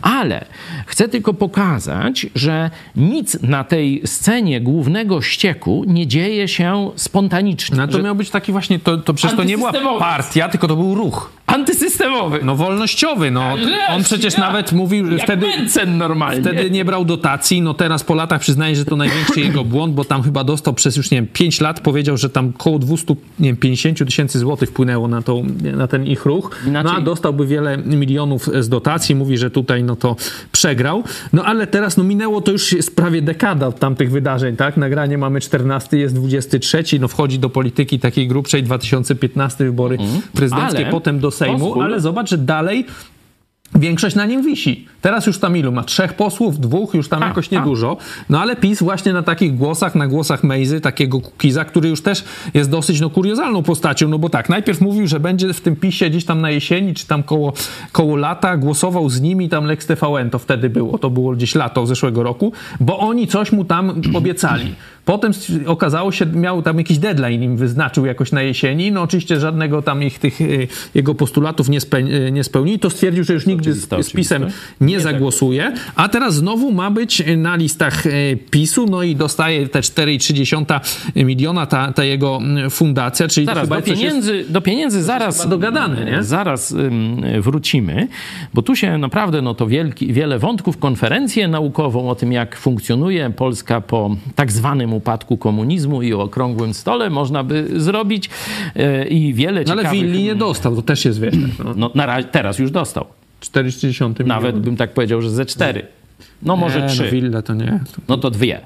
Ale 0.03 0.45
chcę 0.87 1.09
tylko 1.09 1.35
pokazać, 1.35 2.27
że 2.35 2.71
nic 2.97 3.43
na 3.43 3.65
tej 3.65 4.03
scenie 4.05 4.61
głównego 4.61 5.23
ścieku 5.23 5.85
nie 5.87 6.07
dzieje 6.07 6.49
się 6.49 6.91
spontanicznie. 6.97 7.77
No 7.77 7.87
to 7.87 7.93
że 7.93 8.03
miał 8.03 8.15
być 8.15 8.31
taki 8.31 8.53
właśnie, 8.53 8.79
to, 8.79 8.97
to 8.97 9.15
przecież 9.15 9.37
to 9.37 9.45
nie 9.45 9.59
była 9.59 9.73
partia, 9.99 10.49
tylko 10.49 10.69
to 10.69 10.77
był 10.77 10.95
ruch. 10.95 11.38
Antysystemowy. 11.49 12.41
No 12.45 12.57
wolnościowy, 12.57 13.31
no. 13.31 13.43
Ależ 13.43 13.69
On 13.91 14.03
przecież 14.03 14.35
ja. 14.35 14.41
nawet 14.41 14.73
mówił, 14.73 15.11
Jak 15.13 15.23
wtedy, 15.23 15.47
Mencen 15.47 15.99
normalnie. 15.99 16.41
wtedy 16.41 16.71
nie 16.71 16.85
brał 16.85 17.05
dotacji, 17.05 17.63
no 17.63 17.75
teraz 17.75 18.05
po 18.05 18.15
latach 18.15 18.41
przyznaje, 18.41 18.77
że 18.77 18.85
to 18.85 18.97
największy 18.97 19.41
jego 19.41 19.65
błąd, 19.65 19.95
bo 19.95 20.05
tam 20.05 20.23
chyba 20.23 20.45
dostał 20.45 20.75
przez 20.75 20.97
już, 20.97 21.11
nie 21.11 21.19
wiem, 21.19 21.27
5 21.33 21.61
lat, 21.61 21.81
powiedział, 21.81 22.17
że 22.17 22.31
tam 22.31 22.53
około 22.57 22.79
250 22.79 23.99
tysięcy 24.07 24.39
złotych 24.39 24.69
wpłynęło 24.69 25.09
na, 25.09 25.23
tą, 25.23 25.47
na 25.77 25.87
ten 25.87 26.07
ich 26.07 26.25
ruch, 26.27 26.51
no 26.65 26.71
Inaczej- 26.71 26.97
a 26.97 27.01
dostałby 27.01 27.47
wiele 27.47 27.79
milionów 27.79 28.49
z 28.61 28.69
dotacji, 28.69 29.15
mówi, 29.15 29.39
że 29.39 29.51
tutaj 29.51 29.83
no 29.85 29.97
to 29.97 30.17
przegrał, 30.53 31.05
no 31.33 31.45
ale 31.45 31.67
teraz 31.67 31.97
no 31.97 32.05
minęło 32.05 32.41
to 32.41 32.53
już 32.53 32.73
jest 32.73 32.97
prawie 32.97 33.23
dekada 33.23 33.67
od 33.67 33.79
tamtych 33.79 34.11
wydarzeń, 34.11 34.57
tak? 34.57 34.77
Nagranie 34.77 35.19
mamy 35.19 35.41
14, 35.41 35.99
jest 35.99 36.15
23, 36.15 36.85
no 37.01 37.09
wchodzi 37.09 37.39
do 37.39 37.49
polityki 37.51 37.99
takiej 37.99 38.29
grubszej, 38.29 38.63
2015 38.63 39.65
wybory 39.65 39.99
prezydenckie, 40.35 40.69
Mhm. 40.69 40.85
Ale 40.85 40.93
potem 40.93 41.21
do 41.21 41.31
Sejmu, 41.39 41.59
pozwól- 41.59 41.85
ale 41.85 42.01
zobacz, 42.01 42.31
że 42.31 42.39
dalej 42.39 42.85
Większość 43.75 44.17
na 44.17 44.27
nim 44.27 44.43
wisi. 44.43 44.87
Teraz 45.03 45.27
już 45.27 45.39
tam 45.39 45.57
ilu? 45.57 45.73
Ma 45.73 45.85
trzech 45.85 46.15
posłów, 46.15 46.61
dwóch, 46.61 46.95
już 46.95 47.09
tam 47.09 47.23
A, 47.23 47.27
jakoś 47.27 47.53
a. 47.53 47.57
niedużo. 47.57 47.97
No 48.29 48.41
ale 48.41 48.57
PiS 48.57 48.83
właśnie 48.83 49.13
na 49.13 49.23
takich 49.23 49.57
głosach, 49.57 49.95
na 49.95 50.07
głosach 50.07 50.45
Mejzy, 50.45 50.81
takiego 50.81 51.21
Kukiza, 51.21 51.65
który 51.65 51.89
już 51.89 52.03
też 52.03 52.25
jest 52.55 52.71
dosyć 52.71 53.01
no, 53.01 53.11
kuriozalną 53.11 53.63
postacią, 53.63 54.09
no 54.09 54.19
bo 54.19 54.29
tak, 54.29 54.49
najpierw 54.49 54.81
mówił, 54.81 55.07
że 55.07 55.21
będzie 55.21 55.53
w 55.53 55.61
tym 55.61 55.77
PiSie 55.77 56.11
gdzieś 56.11 56.25
tam 56.25 56.41
na 56.41 56.51
jesieni, 56.51 56.95
czy 56.95 57.07
tam 57.07 57.23
koło, 57.23 57.53
koło 57.93 58.17
lata, 58.17 58.57
głosował 58.57 59.11
z 59.11 59.21
nimi 59.21 59.49
tam 59.49 59.65
Lex 59.65 59.87
TVN, 59.87 60.31
to 60.31 60.39
wtedy 60.39 60.71
było, 60.71 60.99
to 60.99 61.11
było 61.11 61.33
gdzieś 61.33 61.55
lato 61.55 61.87
zeszłego 61.87 62.23
roku, 62.23 62.53
bo 62.81 62.99
oni 62.99 63.27
coś 63.27 63.53
mu 63.53 63.65
tam 63.65 64.03
obiecali. 64.15 64.75
Potem 65.09 65.33
okazało 65.67 66.13
się, 66.13 66.27
miał 66.27 66.63
tam 66.63 66.79
jakiś 66.79 66.99
deadline 66.99 67.43
im 67.43 67.57
wyznaczył 67.57 68.07
jakoś 68.07 68.33
na 68.33 68.43
jesieni. 68.43 68.93
No 68.93 69.03
oczywiście 69.03 69.41
żadnego 69.41 69.83
tam 69.83 70.03
ich 70.03 70.19
tych 70.19 70.41
y, 70.41 70.69
jego 70.95 71.15
postulatów 71.15 71.69
nie, 71.69 71.81
spe, 71.81 71.99
y, 71.99 72.33
nie 72.33 72.45
spełnił. 72.45 72.79
To 72.79 72.91
stwierdził, 72.91 73.25
że 73.25 73.35
już 73.35 73.47
nigdy 73.47 73.73
z, 73.73 74.07
z 74.07 74.13
PiSem 74.13 74.47
nie 74.81 75.01
zagłosuje. 75.01 75.73
A 75.97 76.09
teraz 76.09 76.35
znowu 76.35 76.73
ma 76.73 76.91
być 76.91 77.23
na 77.37 77.57
listach 77.57 78.07
y, 78.07 78.39
PiSu, 78.51 78.87
no 78.87 79.03
i 79.03 79.17
dostaje 79.17 79.69
te 79.69 79.81
4,3 79.81 81.25
miliona 81.25 81.67
ta, 81.67 81.93
ta 81.93 82.05
jego 82.05 82.41
fundacja, 82.71 83.29
czyli 83.29 83.47
zaraz, 83.47 83.69
do 83.69 83.83
pieniędzy, 83.83 84.37
jest, 84.37 84.51
do 84.51 84.61
pieniędzy 84.61 85.03
zaraz 85.03 85.49
dogadane, 85.49 86.05
nie? 86.05 86.23
Zaraz 86.23 86.75
wrócimy, 87.41 88.09
bo 88.55 88.63
tu 88.63 88.77
się 88.77 88.99
naprawdę 88.99 89.43
no 89.43 89.55
to 89.55 89.67
wielki, 89.67 90.13
wiele 90.13 90.39
wątków, 90.39 90.79
konferencję 90.79 91.49
naukową 91.49 92.11
o 92.11 92.15
tym, 92.15 92.33
jak 92.33 92.57
funkcjonuje 92.57 93.31
Polska 93.31 93.81
po 93.81 94.17
tak 94.35 94.53
zwanym 94.53 94.98
upadku 94.99 95.37
komunizmu 95.37 96.03
i 96.03 96.15
o 96.15 96.23
okrągłym 96.23 96.75
stole 96.75 97.11
można 97.11 97.45
by 97.45 97.81
zrobić 97.81 98.31
e, 98.77 99.09
i 99.09 99.35
wiele 99.35 99.65
no, 99.67 99.73
Ale 99.73 99.91
Willi 99.91 100.23
nie 100.23 100.35
dostał, 100.35 100.77
to 100.77 100.83
też 100.83 101.05
jest 101.05 101.21
wiele. 101.21 101.49
No, 101.65 101.75
no 101.77 101.91
na 101.95 102.07
razie, 102.07 102.29
teraz 102.29 102.59
już 102.59 102.71
dostał. 102.71 103.07
4,3 103.41 104.27
Nawet 104.27 104.59
bym 104.59 104.77
tak 104.77 104.95
powiedział, 104.95 105.23
że 105.23 105.31
ze 105.31 105.47
4. 105.47 105.87
No 106.43 106.57
może 106.57 106.83
nie, 106.83 106.89
3. 106.89 107.05
No 107.05 107.11
Wille 107.11 107.43
to 107.43 107.55
nie. 107.55 107.81
No 108.09 108.19
to 108.19 108.31
dwie 108.31 108.61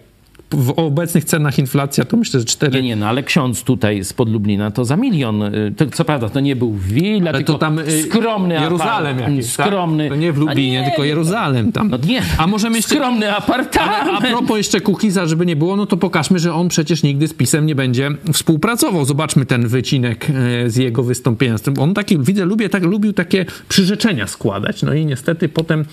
w 0.53 0.71
obecnych 0.77 1.25
cenach 1.25 1.59
inflacja 1.59 2.05
to 2.05 2.17
myślę, 2.17 2.41
że 2.41 2.47
4... 2.47 2.73
Nie, 2.73 2.89
nie, 2.89 2.97
no 2.97 3.09
ale 3.09 3.23
ksiądz 3.23 3.63
tutaj 3.63 4.05
z 4.05 4.13
Podlublina 4.13 4.71
to 4.71 4.85
za 4.85 4.97
milion. 4.97 5.43
Y, 5.43 5.75
to, 5.77 5.87
co 5.87 6.05
prawda, 6.05 6.29
to 6.29 6.41
nie 6.41 6.57
był 6.57 6.73
willa, 6.73 7.31
ale 7.31 7.39
tylko 7.39 7.53
to 7.53 7.59
tam 7.59 7.79
y, 7.79 8.03
skromny 8.03 8.55
Jeruzalem 8.55 9.13
apartament. 9.13 9.37
jakiś, 9.37 9.53
skromny. 9.53 10.05
Tak? 10.05 10.13
To 10.13 10.17
nie 10.21 10.33
w 10.33 10.37
Lublinie, 10.39 10.81
nie, 10.81 10.87
tylko 10.87 11.05
Jeruzalem 11.05 11.73
tam. 11.73 11.89
No 11.91 11.99
nie, 12.07 12.23
a 12.39 12.47
możemy 12.47 12.77
jeszcze... 12.77 12.95
skromny 12.95 13.37
apartament. 13.37 14.09
A, 14.13 14.19
a 14.19 14.21
propos 14.21 14.57
jeszcze 14.57 14.81
Kukiza, 14.81 15.27
żeby 15.27 15.47
nie 15.47 15.57
było, 15.57 15.77
no 15.77 15.87
to 15.87 15.97
pokażmy, 15.97 16.39
że 16.39 16.55
on 16.55 16.69
przecież 16.69 17.03
nigdy 17.03 17.29
z 17.29 17.35
PiSem 17.35 17.67
nie 17.67 17.75
będzie 17.75 18.11
współpracował. 18.33 19.05
Zobaczmy 19.05 19.47
ten 19.47 19.69
wycinek 19.69 20.27
e, 20.31 20.71
z 20.71 20.77
jego 20.77 21.03
wystąpienia. 21.03 21.57
On 21.79 21.95
taki, 21.95 22.19
widzę, 22.19 22.45
lubię, 22.45 22.69
tak, 22.69 22.83
lubił 22.83 23.13
takie 23.13 23.47
przyrzeczenia 23.69 24.27
składać, 24.27 24.83
no 24.83 24.95
i 24.95 25.07
niestety 25.07 25.49
potem 25.49 25.85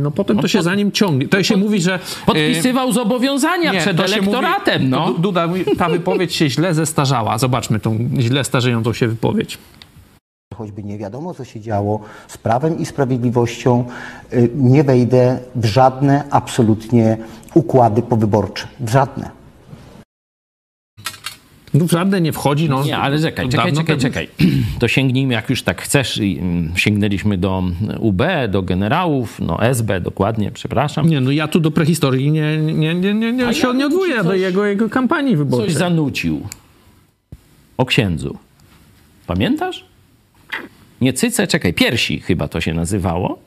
no 0.00 0.10
potem 0.10 0.36
to 0.36 0.42
no 0.42 0.48
się 0.48 0.62
za 0.62 0.74
nim 0.74 0.92
ciągnie. 0.92 1.28
To 1.28 1.42
się 1.42 1.56
mówi, 1.56 1.80
że... 1.80 1.94
E, 1.94 1.98
podpisywał 2.26 2.92
zobowiązania 2.92 3.72
nie, 3.72 3.80
przed 3.80 4.00
elektoratem, 4.00 4.82
mówi, 4.82 4.90
no. 4.90 5.12
Duda, 5.18 5.48
ta 5.78 5.88
wypowiedź 5.88 6.34
się 6.34 6.50
źle 6.50 6.74
zestarzała. 6.74 7.38
Zobaczmy 7.38 7.80
tą 7.80 7.98
źle 8.18 8.44
starzejącą 8.44 8.92
się 8.92 9.08
wypowiedź. 9.08 9.58
Choćby 10.54 10.82
nie 10.82 10.98
wiadomo, 10.98 11.34
co 11.34 11.44
się 11.44 11.60
działo 11.60 12.00
z 12.28 12.38
prawem 12.38 12.78
i 12.78 12.86
sprawiedliwością, 12.86 13.84
y, 14.32 14.50
nie 14.54 14.84
wejdę 14.84 15.38
w 15.54 15.64
żadne 15.64 16.24
absolutnie 16.30 17.16
układy 17.54 18.02
powyborcze. 18.02 18.68
W 18.80 18.90
żadne. 18.90 19.41
No 21.74 21.86
żadne 21.88 22.20
nie 22.20 22.32
wchodzi. 22.32 22.68
No, 22.68 22.84
nie, 22.84 22.98
ale 22.98 23.20
czekaj, 23.20 23.48
czekaj, 23.48 23.72
czekaj, 23.72 23.98
czekaj. 23.98 24.28
To 24.78 24.88
sięgnijmy, 24.88 25.34
jak 25.34 25.50
już 25.50 25.62
tak 25.62 25.82
chcesz, 25.82 26.18
mm, 26.18 26.72
sięgnęliśmy 26.76 27.38
do 27.38 27.62
UB, 27.98 28.22
do 28.48 28.62
generałów, 28.62 29.40
no 29.40 29.62
SB 29.62 30.00
dokładnie, 30.00 30.50
przepraszam. 30.50 31.08
Nie, 31.08 31.20
no 31.20 31.30
ja 31.30 31.48
tu 31.48 31.60
do 31.60 31.70
prehistorii 31.70 32.30
nie, 32.30 32.56
nie, 32.56 32.94
nie, 32.94 33.14
nie, 33.14 33.32
nie 33.32 33.54
się 33.54 33.68
ja 33.68 33.74
nie 33.74 33.86
odwołuję 33.86 34.24
do 34.24 34.34
jego, 34.34 34.66
jego 34.66 34.88
kampanii 34.88 35.36
wyborczej. 35.36 35.68
Coś 35.68 35.76
zanucił 35.76 36.46
o 37.76 37.86
księdzu. 37.86 38.38
Pamiętasz? 39.26 39.84
Nie 41.00 41.12
cyce, 41.12 41.46
czekaj, 41.46 41.74
piersi 41.74 42.20
chyba 42.20 42.48
to 42.48 42.60
się 42.60 42.74
nazywało. 42.74 43.38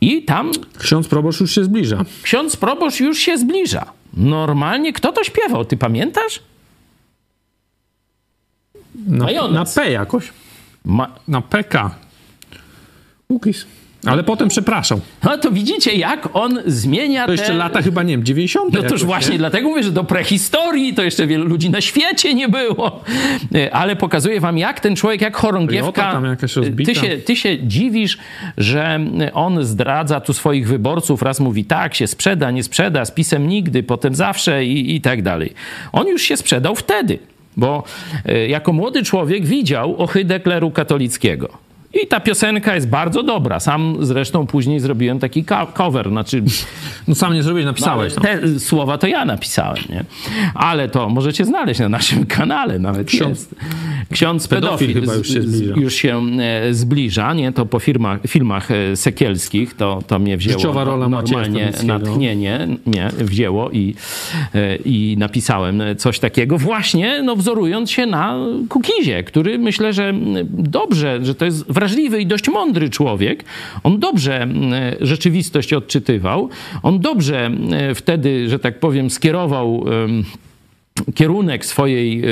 I 0.00 0.22
tam... 0.22 0.50
Ksiądz 0.78 1.08
proboszcz 1.08 1.40
już 1.40 1.54
się 1.54 1.64
zbliża. 1.64 2.04
Ksiądz 2.22 2.56
proboszcz 2.56 3.00
już 3.00 3.18
się 3.18 3.38
zbliża. 3.38 3.92
Normalnie, 4.16 4.92
kto 4.92 5.12
to 5.12 5.24
śpiewał? 5.24 5.64
Ty 5.64 5.76
pamiętasz? 5.76 6.40
Na, 9.06 9.48
na 9.48 9.64
P 9.64 9.90
jakoś. 9.90 10.32
Ma... 10.84 11.08
Na 11.28 11.40
PK. 11.42 11.90
Łukis. 13.28 13.66
Ale 14.06 14.24
potem 14.24 14.48
przepraszam. 14.48 15.00
No 15.22 15.38
to 15.38 15.50
widzicie, 15.50 15.92
jak 15.92 16.28
on 16.32 16.58
zmienia 16.66 17.26
To 17.26 17.32
jeszcze 17.32 17.46
te... 17.46 17.52
lata 17.54 17.82
chyba, 17.82 18.02
nie 18.02 18.16
wiem, 18.16 18.24
90. 18.24 18.74
No 18.74 18.82
toż 18.82 19.04
właśnie, 19.04 19.32
nie? 19.32 19.38
dlatego 19.38 19.68
mówię, 19.68 19.82
że 19.82 19.90
do 19.90 20.04
prehistorii 20.04 20.94
to 20.94 21.02
jeszcze 21.02 21.26
wielu 21.26 21.44
ludzi 21.44 21.70
na 21.70 21.80
świecie 21.80 22.34
nie 22.34 22.48
było. 22.48 23.04
Ale 23.72 23.96
pokazuję 23.96 24.40
wam, 24.40 24.58
jak 24.58 24.80
ten 24.80 24.96
człowiek, 24.96 25.20
jak 25.20 25.36
chorągiewka... 25.36 26.12
Tam 26.12 26.24
jakaś 26.24 26.56
rozbita. 26.56 26.92
ty, 26.92 27.00
się, 27.00 27.16
ty 27.16 27.36
się 27.36 27.66
dziwisz, 27.66 28.18
że 28.58 29.00
on 29.32 29.64
zdradza 29.64 30.20
tu 30.20 30.32
swoich 30.32 30.68
wyborców. 30.68 31.22
Raz 31.22 31.40
mówi 31.40 31.64
tak, 31.64 31.94
się 31.94 32.06
sprzeda, 32.06 32.50
nie 32.50 32.62
sprzeda, 32.62 33.04
z 33.04 33.10
pisem 33.10 33.48
nigdy, 33.48 33.82
potem 33.82 34.14
zawsze 34.14 34.64
i, 34.64 34.96
i 34.96 35.00
tak 35.00 35.22
dalej. 35.22 35.52
On 35.92 36.06
już 36.06 36.22
się 36.22 36.36
sprzedał 36.36 36.74
wtedy. 36.74 37.18
Bo 37.56 37.82
e, 38.24 38.48
jako 38.48 38.72
młody 38.72 39.02
człowiek 39.02 39.46
widział 39.46 40.02
ohydę 40.02 40.40
kleru 40.40 40.70
katolickiego. 40.70 41.71
I 41.94 42.06
ta 42.06 42.20
piosenka 42.20 42.74
jest 42.74 42.88
bardzo 42.88 43.22
dobra. 43.22 43.60
Sam 43.60 43.96
zresztą 44.00 44.46
później 44.46 44.80
zrobiłem 44.80 45.18
taki 45.18 45.44
cover. 45.74 46.08
Znaczy, 46.08 46.42
no 47.08 47.14
sam 47.14 47.34
nie 47.34 47.42
zrobiłeś, 47.42 47.66
napisałeś. 47.66 48.16
No, 48.16 48.22
te 48.22 48.60
słowa 48.60 48.98
to 48.98 49.06
ja 49.06 49.24
napisałem, 49.24 49.84
nie? 49.90 50.04
Ale 50.54 50.88
to 50.88 51.08
możecie 51.08 51.44
znaleźć 51.44 51.80
na 51.80 51.88
naszym 51.88 52.26
kanale 52.36 52.78
nawet 52.78 53.08
Ksiądz, 53.08 53.38
jest. 53.38 53.54
Ksiądz 54.12 54.48
pedofil, 54.48 54.88
pedofil 54.88 55.00
chyba 55.00 55.14
już 55.14 55.28
się 55.28 55.42
zbliża. 55.42 55.74
Już 55.76 55.94
się 55.94 56.22
e, 56.40 56.74
zbliża, 56.74 57.34
nie? 57.34 57.52
To 57.52 57.66
po 57.66 57.78
firmach, 57.78 58.20
filmach 58.26 58.70
e, 58.70 58.96
sekielskich 58.96 59.74
to, 59.74 60.02
to 60.06 60.18
mnie 60.18 60.36
wzięło 60.36 60.58
Życiowa 60.58 60.84
rola 60.84 61.08
normalnie 61.08 61.72
natchnienie 61.84 62.68
mnie 62.86 63.10
wzięło 63.18 63.70
i, 63.70 63.94
e, 64.54 64.76
i 64.76 65.16
napisałem 65.18 65.82
coś 65.98 66.18
takiego 66.18 66.58
właśnie, 66.58 67.22
no 67.22 67.36
wzorując 67.36 67.90
się 67.90 68.06
na 68.06 68.36
Kukizie, 68.68 69.24
który 69.24 69.58
myślę, 69.58 69.92
że 69.92 70.14
dobrze, 70.50 71.18
że 71.22 71.34
to 71.34 71.44
jest 71.44 71.72
wrażliwy 71.82 72.20
i 72.20 72.26
dość 72.26 72.48
mądry 72.48 72.90
człowiek. 72.90 73.44
On 73.82 73.98
dobrze 73.98 74.48
rzeczywistość 75.00 75.72
odczytywał. 75.72 76.48
On 76.82 77.00
dobrze 77.00 77.50
wtedy, 77.94 78.48
że 78.48 78.58
tak 78.58 78.80
powiem, 78.80 79.10
skierował 79.10 79.84
kierunek 81.14 81.64
swojej, 81.66 82.22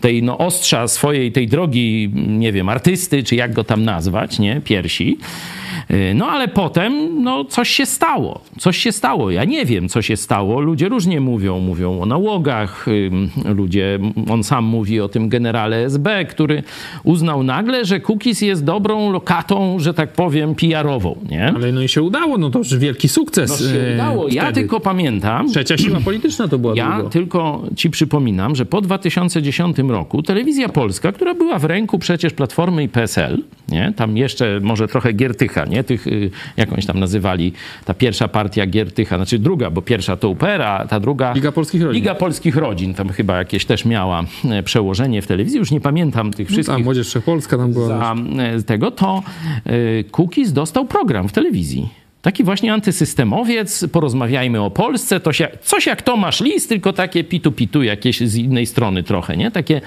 tej 0.00 0.22
no, 0.22 0.38
ostrza 0.38 0.88
swojej 0.88 1.32
tej 1.32 1.48
drogi, 1.48 2.10
nie 2.14 2.52
wiem, 2.52 2.68
artysty, 2.68 3.22
czy 3.22 3.36
jak 3.36 3.52
go 3.52 3.64
tam 3.64 3.84
nazwać, 3.84 4.38
nie, 4.38 4.60
piersi. 4.64 5.18
Y, 5.90 6.14
no 6.14 6.26
ale 6.26 6.48
potem 6.48 7.22
no, 7.22 7.44
coś 7.44 7.68
się 7.68 7.86
stało. 7.86 8.40
Coś 8.58 8.76
się 8.76 8.92
stało. 8.92 9.30
Ja 9.30 9.44
nie 9.44 9.64
wiem, 9.64 9.88
co 9.88 10.02
się 10.02 10.16
stało. 10.16 10.60
Ludzie 10.60 10.88
różnie 10.88 11.20
mówią. 11.20 11.60
Mówią 11.60 12.00
o 12.00 12.06
nałogach. 12.06 12.86
Ludzie, 13.44 13.98
on 14.30 14.44
sam 14.44 14.64
mówi 14.64 15.00
o 15.00 15.08
tym 15.08 15.28
generale 15.28 15.84
SB, 15.84 16.24
który 16.24 16.62
uznał 17.04 17.42
nagle, 17.42 17.84
że 17.84 18.00
Cookies 18.00 18.42
jest 18.42 18.64
dobrą 18.64 19.12
lokatą, 19.12 19.78
że 19.78 19.94
tak 19.94 20.12
powiem, 20.12 20.54
PR-ową. 20.54 21.16
Nie? 21.30 21.52
Ale 21.56 21.72
no 21.72 21.82
i 21.82 21.88
się 21.88 22.02
udało. 22.02 22.38
No 22.38 22.50
to 22.50 22.58
już 22.58 22.76
wielki 22.78 23.08
sukces. 23.08 23.50
No 23.50 23.68
się 23.68 23.90
y, 23.90 23.94
udało. 23.94 24.28
Ja 24.28 24.42
wtedy. 24.42 24.60
tylko 24.60 24.80
pamiętam... 24.80 25.48
Trzecia 25.50 25.78
siła 25.78 26.00
polityczna 26.00 26.48
to 26.48 26.58
była 26.58 26.74
Ja 26.76 26.92
długo. 26.92 27.10
tylko 27.10 27.62
ci 27.84 27.90
przypominam, 27.90 28.56
że 28.56 28.66
po 28.66 28.80
2010 28.80 29.78
roku 29.78 30.22
Telewizja 30.22 30.68
Polska, 30.68 31.12
która 31.12 31.34
była 31.34 31.58
w 31.58 31.64
ręku 31.64 31.98
przecież 31.98 32.32
Platformy 32.32 32.82
i 32.82 32.88
PSL, 32.88 33.42
nie? 33.68 33.92
tam 33.96 34.16
jeszcze 34.16 34.60
może 34.62 34.88
trochę 34.88 35.12
Giertycha, 35.12 35.64
nie? 35.64 35.84
Tych, 35.84 36.06
y, 36.06 36.30
jakąś 36.56 36.86
tam 36.86 37.00
nazywali, 37.00 37.52
ta 37.84 37.94
pierwsza 37.94 38.28
partia 38.28 38.66
Giertycha, 38.66 39.16
znaczy 39.16 39.38
druga, 39.38 39.70
bo 39.70 39.82
pierwsza 39.82 40.16
to 40.16 40.28
Upera, 40.28 40.86
ta 40.86 41.00
druga... 41.00 41.32
Liga 41.32 41.52
Polskich 41.52 41.82
Rodzin. 41.82 41.94
Liga 41.94 42.14
Polskich 42.14 42.56
Rodzin, 42.56 42.94
tam 42.94 43.08
chyba 43.08 43.38
jakieś 43.38 43.64
też 43.64 43.84
miała 43.84 44.24
e, 44.50 44.62
przełożenie 44.62 45.22
w 45.22 45.26
telewizji, 45.26 45.58
już 45.58 45.70
nie 45.70 45.80
pamiętam 45.80 46.32
tych 46.32 46.48
wszystkich. 46.48 46.68
No 46.68 46.74
tam 46.74 46.84
Młodzież 46.84 47.08
Wszechpolska 47.08 47.56
tam 47.56 47.72
była. 47.72 47.88
Za 47.88 48.14
e, 48.38 48.62
tego, 48.62 48.90
to 48.90 49.22
e, 49.64 50.04
Kukiz 50.04 50.52
dostał 50.52 50.86
program 50.86 51.28
w 51.28 51.32
telewizji. 51.32 52.03
Taki 52.24 52.44
właśnie 52.44 52.72
antysystemowiec, 52.72 53.86
porozmawiajmy 53.92 54.60
o 54.60 54.70
Polsce, 54.70 55.20
to 55.20 55.32
się, 55.32 55.48
coś 55.62 55.86
jak 55.86 56.02
Tomasz 56.02 56.40
Lis, 56.40 56.66
tylko 56.66 56.92
takie 56.92 57.24
pitu-pitu 57.24 57.82
jakieś 57.82 58.20
z 58.20 58.36
innej 58.36 58.66
strony 58.66 59.02
trochę, 59.02 59.36
nie? 59.36 59.50
Takie, 59.50 59.80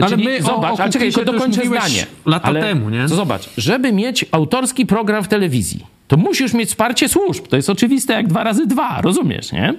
ale 0.00 0.10
czyli, 0.10 0.24
my 0.24 0.42
zobacz, 0.42 0.70
o, 0.70 0.74
o 0.74 0.80
ale 0.82 0.92
czekaj, 0.92 1.12
tylko 1.12 1.32
dokończę 1.32 1.66
zdanie. 1.66 2.06
Lata 2.26 2.48
ale, 2.48 2.60
temu, 2.60 2.90
nie? 2.90 3.08
Zobacz, 3.08 3.50
żeby 3.56 3.92
mieć 3.92 4.26
autorski 4.30 4.86
program 4.86 5.24
w 5.24 5.28
telewizji, 5.28 5.86
to 6.10 6.16
musisz 6.16 6.54
mieć 6.54 6.68
wsparcie 6.68 7.08
służb. 7.08 7.46
To 7.46 7.56
jest 7.56 7.70
oczywiste 7.70 8.12
jak 8.12 8.28
dwa 8.28 8.44
razy 8.44 8.66
dwa, 8.66 9.00
rozumiesz, 9.00 9.52
nie? 9.52 9.74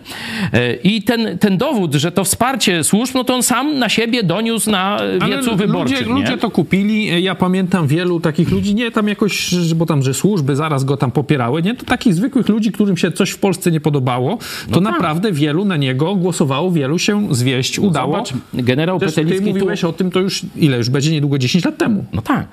E, 0.53 0.73
I 0.73 1.03
ten, 1.03 1.38
ten 1.38 1.57
dowód, 1.57 1.95
że 1.95 2.11
to 2.11 2.23
wsparcie 2.23 2.83
służb, 2.83 3.15
no 3.15 3.23
to 3.23 3.35
on 3.35 3.43
sam 3.43 3.79
na 3.79 3.89
siebie 3.89 4.23
doniósł 4.23 4.71
na 4.71 5.00
wiecu 5.27 5.55
wyborczym. 5.55 5.97
Ludzie, 5.97 6.09
ludzie 6.09 6.38
to 6.38 6.51
kupili. 6.51 7.23
Ja 7.23 7.35
pamiętam 7.35 7.88
wielu 7.88 8.19
takich 8.19 8.51
ludzi, 8.51 8.75
nie 8.75 8.91
tam 8.91 9.07
jakoś, 9.07 9.55
bo 9.75 9.85
tam, 9.85 10.03
że 10.03 10.13
służby 10.13 10.55
zaraz 10.55 10.83
go 10.83 10.97
tam 10.97 11.11
popierały, 11.11 11.61
nie? 11.61 11.75
To 11.75 11.85
takich 11.85 12.13
zwykłych 12.13 12.50
ludzi, 12.50 12.71
którym 12.71 12.97
się 12.97 13.11
coś 13.11 13.29
w 13.29 13.38
Polsce 13.38 13.71
nie 13.71 13.81
podobało, 13.81 14.38
to 14.71 14.81
no 14.81 14.89
tak. 14.89 14.93
naprawdę 14.93 15.31
wielu 15.31 15.65
na 15.65 15.77
niego 15.77 16.15
głosowało, 16.15 16.71
wielu 16.71 17.00
się 17.00 17.35
zwieść 17.35 17.77
no 17.77 17.88
udało. 17.88 18.13
Zobacz, 18.13 18.33
generał 18.53 19.00
Też 19.00 19.09
Petelicki... 19.09 19.45
Ty 19.45 19.53
mówiłeś 19.53 19.81
tu... 19.81 19.89
o 19.89 19.93
tym, 19.93 20.11
to 20.11 20.19
już 20.19 20.41
ile? 20.55 20.77
Już 20.77 20.89
będzie 20.89 21.11
niedługo 21.11 21.38
10 21.38 21.65
lat 21.65 21.77
temu. 21.77 22.05
No 22.13 22.21
tak. 22.21 22.47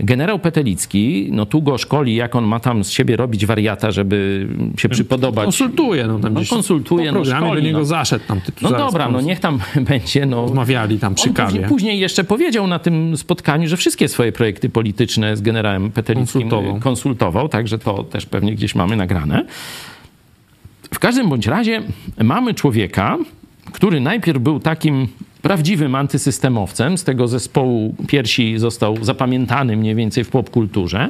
Generał 0.00 0.38
Petelicki, 0.38 1.28
no 1.32 1.46
tu 1.46 1.62
go 1.62 1.78
szkoli, 1.78 2.14
jak 2.14 2.36
on 2.36 2.44
ma 2.44 2.60
tam 2.60 2.84
z 2.84 2.90
siebie 2.90 3.16
robić 3.22 3.46
wariata, 3.46 3.90
żeby 3.90 4.48
się 4.78 4.88
przypodobać. 4.88 5.44
Konsultuje, 5.44 6.06
no 6.06 6.18
tam 6.18 6.34
No, 6.34 6.40
konsultuje, 6.50 7.06
po 7.06 7.18
no, 7.18 7.22
programie 7.22 7.54
do 7.54 7.60
niego 7.60 7.78
no. 7.78 7.84
zaszedł 7.84 8.24
tam. 8.28 8.40
ty 8.40 8.52
No 8.62 8.70
dobra, 8.70 9.08
no 9.08 9.20
niech 9.20 9.40
tam 9.40 9.58
będzie. 9.90 10.26
No. 10.26 10.42
Rozmawiali 10.42 10.98
tam 10.98 11.14
przy 11.14 11.28
On 11.28 11.34
później, 11.34 11.54
kawie. 11.60 11.68
później 11.68 11.98
jeszcze 12.00 12.24
powiedział 12.24 12.66
na 12.66 12.78
tym 12.78 13.16
spotkaniu, 13.16 13.68
że 13.68 13.76
wszystkie 13.76 14.08
swoje 14.08 14.32
projekty 14.32 14.68
polityczne 14.68 15.36
z 15.36 15.40
generałem 15.40 15.90
Petelickim 15.90 16.42
Konsultował. 16.42 16.80
konsultował, 16.80 17.48
także 17.48 17.78
to 17.78 18.04
też 18.04 18.26
pewnie 18.26 18.54
gdzieś 18.54 18.74
mamy 18.74 18.96
nagrane. 18.96 19.44
W 20.94 20.98
każdym 20.98 21.28
bądź 21.28 21.46
razie 21.46 21.82
mamy 22.24 22.54
człowieka, 22.54 23.18
który 23.72 24.00
najpierw 24.00 24.38
był 24.42 24.60
takim 24.60 25.08
prawdziwym 25.42 25.94
antysystemowcem. 25.94 26.98
Z 26.98 27.04
tego 27.04 27.28
zespołu 27.28 27.94
piersi 28.06 28.58
został 28.58 29.04
zapamiętany 29.04 29.76
mniej 29.76 29.94
więcej 29.94 30.24
w 30.24 30.30
popkulturze. 30.30 31.08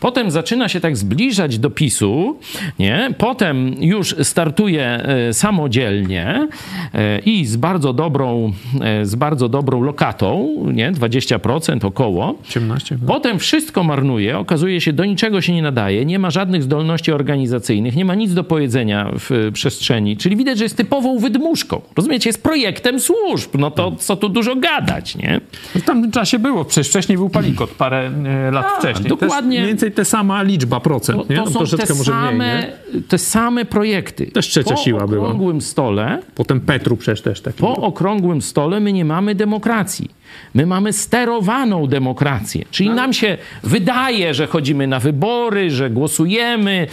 Potem 0.00 0.30
zaczyna 0.30 0.68
się 0.68 0.80
tak 0.80 0.96
zbliżać 0.96 1.58
do 1.58 1.70
PiSu, 1.70 2.38
nie? 2.78 3.14
Potem 3.18 3.74
już 3.80 4.16
startuje 4.22 4.84
e, 4.84 5.34
samodzielnie 5.34 6.48
e, 6.94 7.18
i 7.18 7.46
z 7.46 7.56
bardzo 7.56 7.92
dobrą, 7.92 8.52
e, 8.80 9.06
z 9.06 9.14
bardzo 9.14 9.48
dobrą 9.48 9.82
lokatą, 9.82 10.48
nie? 10.72 10.92
20% 10.92 11.86
około. 11.86 12.34
18. 12.48 12.98
Potem 13.06 13.38
wszystko 13.38 13.84
marnuje, 13.84 14.38
okazuje 14.38 14.80
się, 14.80 14.92
do 14.92 15.04
niczego 15.04 15.40
się 15.40 15.54
nie 15.54 15.62
nadaje, 15.62 16.04
nie 16.04 16.18
ma 16.18 16.30
żadnych 16.30 16.62
zdolności 16.62 17.12
organizacyjnych, 17.12 17.96
nie 17.96 18.04
ma 18.04 18.14
nic 18.14 18.34
do 18.34 18.44
powiedzenia 18.44 19.12
w 19.18 19.50
przestrzeni. 19.52 20.16
Czyli 20.16 20.36
widać, 20.36 20.58
że 20.58 20.64
jest 20.64 20.76
typową 20.76 21.18
wydmuszką. 21.18 21.80
Rozumiecie, 21.96 22.28
jest 22.28 22.42
projektem 22.42 23.00
służb. 23.00 23.50
No 23.58 23.71
to 23.72 23.92
co 23.98 24.16
tu 24.16 24.28
dużo 24.28 24.56
gadać, 24.56 25.16
nie? 25.16 25.40
W 25.74 25.82
tamtym 25.82 26.10
czasie 26.10 26.38
było, 26.38 26.64
przecież 26.64 26.88
wcześniej 26.88 27.18
był 27.18 27.28
Palikot 27.30 27.70
parę 27.70 28.10
e, 28.24 28.50
lat 28.50 28.66
Tak, 28.66 28.78
wcześniej. 28.78 29.08
dokładnie. 29.08 29.36
Też 29.38 29.46
mniej 29.46 29.66
więcej 29.66 29.92
te 29.92 30.04
sama 30.04 30.42
liczba 30.42 30.80
procent, 30.80 31.18
To, 31.18 31.32
nie? 31.32 31.36
to 31.36 31.44
No, 31.44 31.50
są 31.50 31.58
troszeczkę 31.58 31.86
te 31.86 31.94
może 31.94 32.10
same, 32.12 32.32
mniej, 32.32 32.70
nie? 32.94 33.02
te 33.02 33.18
same 33.18 33.64
projekty. 33.64 34.26
Też 34.26 34.48
trzecia 34.48 34.74
po 34.74 34.80
siła 34.80 35.06
była. 35.06 35.24
okrągłym 35.26 35.60
stole 35.60 36.18
Potem 36.34 36.60
Petru 36.60 36.96
przecież 36.96 37.20
też 37.22 37.40
taki. 37.40 37.58
Po 37.58 37.74
był. 37.74 37.84
okrągłym 37.84 38.42
stole 38.42 38.80
my 38.80 38.92
nie 38.92 39.04
mamy 39.04 39.34
demokracji. 39.34 40.10
My 40.54 40.66
mamy 40.66 40.92
sterowaną 40.92 41.86
demokrację. 41.86 42.64
Czyli 42.70 42.90
nam 42.90 43.12
się 43.12 43.38
wydaje, 43.62 44.34
że 44.34 44.46
chodzimy 44.46 44.86
na 44.86 45.00
wybory, 45.00 45.70
że 45.70 45.90
głosujemy, 45.90 46.86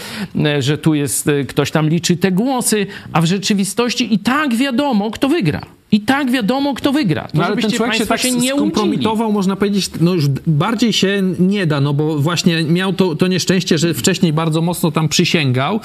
e, 0.46 0.62
że 0.62 0.78
tu 0.78 0.94
jest 0.94 1.28
e, 1.28 1.44
ktoś 1.44 1.72
tam 1.72 1.90
liczy 1.90 2.18
te 2.18 2.32
głosy, 2.32 2.88
a 3.14 3.22
w 3.22 3.26
rzeczywistości 3.26 4.14
i 4.14 4.20
tak 4.20 4.56
wiadomo, 4.56 5.12
kto 5.12 5.30
wygra. 5.30 5.62
I 5.92 6.02
tak 6.02 6.32
wiadomo, 6.32 6.74
kto 6.74 6.92
wygra. 6.92 7.22
To 7.22 7.30
No, 7.34 7.46
ale 7.46 7.58
ten 7.58 7.72
człowiek 7.72 7.96
się 7.96 8.06
tak 8.06 8.20
się 8.22 8.32
nie 8.32 8.52
skompromitował, 8.52 9.32
można 9.32 9.56
powiedzieć, 9.56 9.90
no 10.02 10.14
już 10.14 10.28
bardziej 10.48 10.94
się 10.94 11.22
nie 11.40 11.68
da, 11.68 11.82
no 11.82 11.94
bo 11.94 12.18
właśnie 12.20 12.64
miał 12.64 12.94
to, 12.94 13.16
to 13.16 13.28
nieszczęście, 13.28 13.78
że 13.78 13.94
wcześniej 13.94 14.34
bardzo 14.34 14.62
mocno 14.62 14.92
tam 14.92 15.10
przysięgał. 15.10 15.80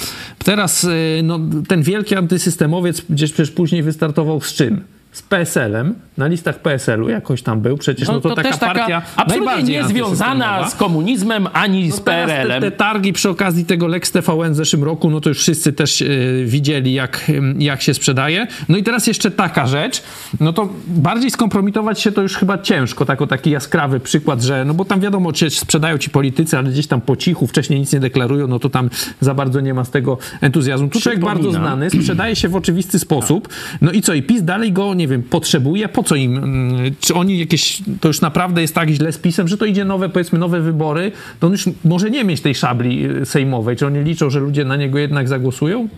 Teraz 0.44 0.84
y, 0.84 1.20
no, 1.23 1.40
ten 1.68 1.82
wielki 1.82 2.14
antysystemowiec 2.16 3.02
gdzieś 3.11 3.32
przecież 3.32 3.50
później 3.50 3.82
wystartował 3.82 4.40
z 4.40 4.54
czym? 4.54 4.84
Z 5.14 5.23
PSL-em, 5.23 5.94
na 6.18 6.26
listach 6.26 6.59
PSL-u 6.59 7.09
jakoś 7.09 7.42
tam 7.42 7.61
był, 7.61 7.76
przecież 7.76 8.09
no, 8.09 8.21
to, 8.21 8.35
taka 8.35 8.50
też 8.50 8.61
partia 8.61 9.02
absolutnie 9.16 9.62
niezwiązana 9.62 10.68
z 10.68 10.75
komunizmem 10.75 11.49
ani 11.52 11.90
z 11.90 11.94
No 11.94 12.04
te, 12.04 12.26
PRL-em. 12.26 12.62
te 12.62 12.71
targi 12.71 13.12
przy 13.12 13.30
okazji 13.30 13.64
tego 13.64 13.87
Lex 13.87 14.12
TVN 14.12 14.52
w 14.52 14.56
zeszłym 14.56 14.85
roku, 14.85 15.11
no 15.11 15.21
to 15.21 15.28
już 15.28 15.38
wszyscy 15.38 15.73
też 15.73 16.02
e, 16.02 16.06
widzieli, 16.44 16.92
jak, 16.92 17.30
jak 17.59 17.83
się 17.83 17.94
sprzedaje. 17.94 18.47
No 18.68 18.76
i 18.76 18.83
teraz 18.83 19.06
jeszcze 19.06 19.30
taka 19.30 19.66
rzecz, 19.66 20.02
no 20.40 20.52
to 20.52 20.68
bardziej 20.87 21.30
skompromitować 21.30 22.00
się 22.00 22.12
to 22.12 22.23
już 22.23 22.37
chyba 22.37 22.59
ciężko, 22.59 23.06
jako 23.09 23.26
taki 23.26 23.50
jaskrawy 23.50 24.00
przykład, 24.00 24.42
że, 24.42 24.64
no 24.64 24.75
bo 24.75 24.85
tam 24.85 25.00
wiadomo, 25.00 25.33
czy 25.33 25.50
sprzedają 25.50 25.99
ci 25.99 26.11
politycy, 26.11 26.59
ale 26.59 26.71
gdzieś 26.71 26.87
tam 26.87 27.00
po 27.00 27.16
cichu, 27.16 27.47
wcześniej 27.47 27.80
nic 27.80 27.92
nie 27.92 28.00
deklarują, 28.00 28.47
no 28.47 28.59
to 28.59 28.68
tam 28.68 28.90
za 29.21 29.35
bardzo 29.35 29.61
nie 29.61 29.75
ma 29.75 29.85
z 29.85 29.90
tego 29.90 30.18
entuzjazmu. 30.40 30.88
Tu 30.88 31.00
człowiek 31.00 31.21
bardzo 31.21 31.52
znany, 31.52 31.90
sprzedaje 31.90 32.37
się 32.37 32.49
w 32.49 32.56
oczywisty 32.56 32.99
sposób, 32.99 33.49
no 33.80 33.92
i 33.92 34.02
co, 34.02 34.14
i 34.14 34.23
PiS 34.23 34.42
dalej 34.42 34.73
go, 34.73 34.94
nie 34.94 35.03
wiem, 35.08 35.23
potrzebuje, 35.23 35.88
po 35.88 36.02
co 36.02 36.14
im, 36.14 36.37
mm, 36.37 36.94
czy 37.00 37.14
oni 37.14 37.38
jakieś, 37.38 37.82
to 38.00 38.08
już 38.08 38.20
naprawdę 38.20 38.62
jest 38.62 38.75
tak 38.75 38.88
źle 38.90 39.12
z 39.12 39.18
PiSem, 39.18 39.49
że 39.49 39.56
to 39.56 39.64
idzie 39.64 39.84
nowe, 39.84 40.08
powiedzmy, 40.08 40.38
nowe 40.38 40.61
wybory, 40.61 41.12
to 41.40 41.46
on 41.46 41.52
już 41.52 41.64
może 41.84 42.11
nie 42.11 42.25
mieć 42.25 42.40
tej 42.40 42.54
szabli 42.54 43.06
y, 43.06 43.26
sejmowej, 43.26 43.76
czy 43.76 43.87
oni 43.87 44.04
liczą, 44.04 44.30
że 44.30 44.40
ludzie 44.40 44.64
na 44.64 44.76
niego 44.76 44.99
jednak 44.99 45.28
zagłosują? 45.28 45.88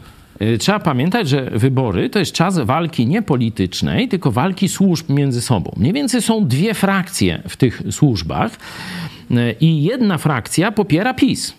Y, 0.42 0.58
Trzeba 0.58 0.78
pamiętać, 0.78 1.28
że 1.28 1.50
wybory 1.50 2.10
to 2.10 2.18
jest 2.18 2.32
czas 2.32 2.58
walki 2.58 3.06
nie 3.06 3.22
politycznej, 3.22 4.08
tylko 4.08 4.32
walki 4.32 4.68
służb 4.68 5.10
między 5.10 5.40
sobą. 5.40 5.72
Mniej 5.76 5.92
więcej 5.92 6.22
są 6.22 6.46
dwie 6.46 6.75
frakcje 6.75 7.42
w 7.48 7.56
tych 7.56 7.83
służbach 7.90 8.52
y, 9.31 9.54
i 9.61 9.83
jedna 9.83 10.18
frakcja 10.18 10.72
popiera 10.72 11.14
PiS, 11.14 11.54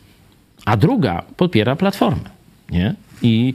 a 0.65 0.77
druga 0.77 1.23
popiera 1.37 1.75
Platformę. 1.75 2.29
Nie? 2.71 2.95
I 3.21 3.53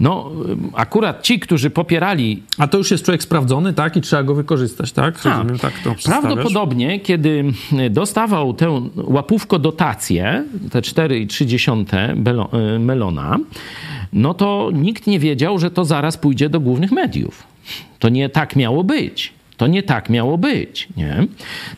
no, 0.00 0.30
akurat 0.74 1.22
ci, 1.22 1.40
którzy 1.40 1.70
popierali 1.70 2.42
A 2.58 2.68
to 2.68 2.78
już 2.78 2.90
jest 2.90 3.04
człowiek 3.04 3.22
sprawdzony, 3.22 3.72
tak? 3.72 3.96
I 3.96 4.00
trzeba 4.00 4.22
go 4.22 4.34
wykorzystać, 4.34 4.92
tak? 4.92 5.24
Rozumiem, 5.24 5.58
tak 5.58 5.72
to? 5.84 5.94
Prawdopodobnie, 6.04 7.00
kiedy 7.00 7.44
dostawał 7.90 8.54
tę 8.54 8.88
łapówko 8.96 9.58
dotację, 9.58 10.44
te 10.70 10.80
4,3 10.80 12.14
belo- 12.22 12.74
y, 12.76 12.78
melona, 12.78 13.38
no 14.12 14.34
to 14.34 14.70
nikt 14.74 15.06
nie 15.06 15.18
wiedział, 15.18 15.58
że 15.58 15.70
to 15.70 15.84
zaraz 15.84 16.16
pójdzie 16.16 16.48
do 16.48 16.60
głównych 16.60 16.92
mediów. 16.92 17.44
To 17.98 18.08
nie 18.08 18.28
tak 18.28 18.56
miało 18.56 18.84
być. 18.84 19.32
To 19.56 19.66
nie 19.66 19.82
tak 19.82 20.10
miało 20.10 20.38
być, 20.38 20.88
nie? 20.96 21.26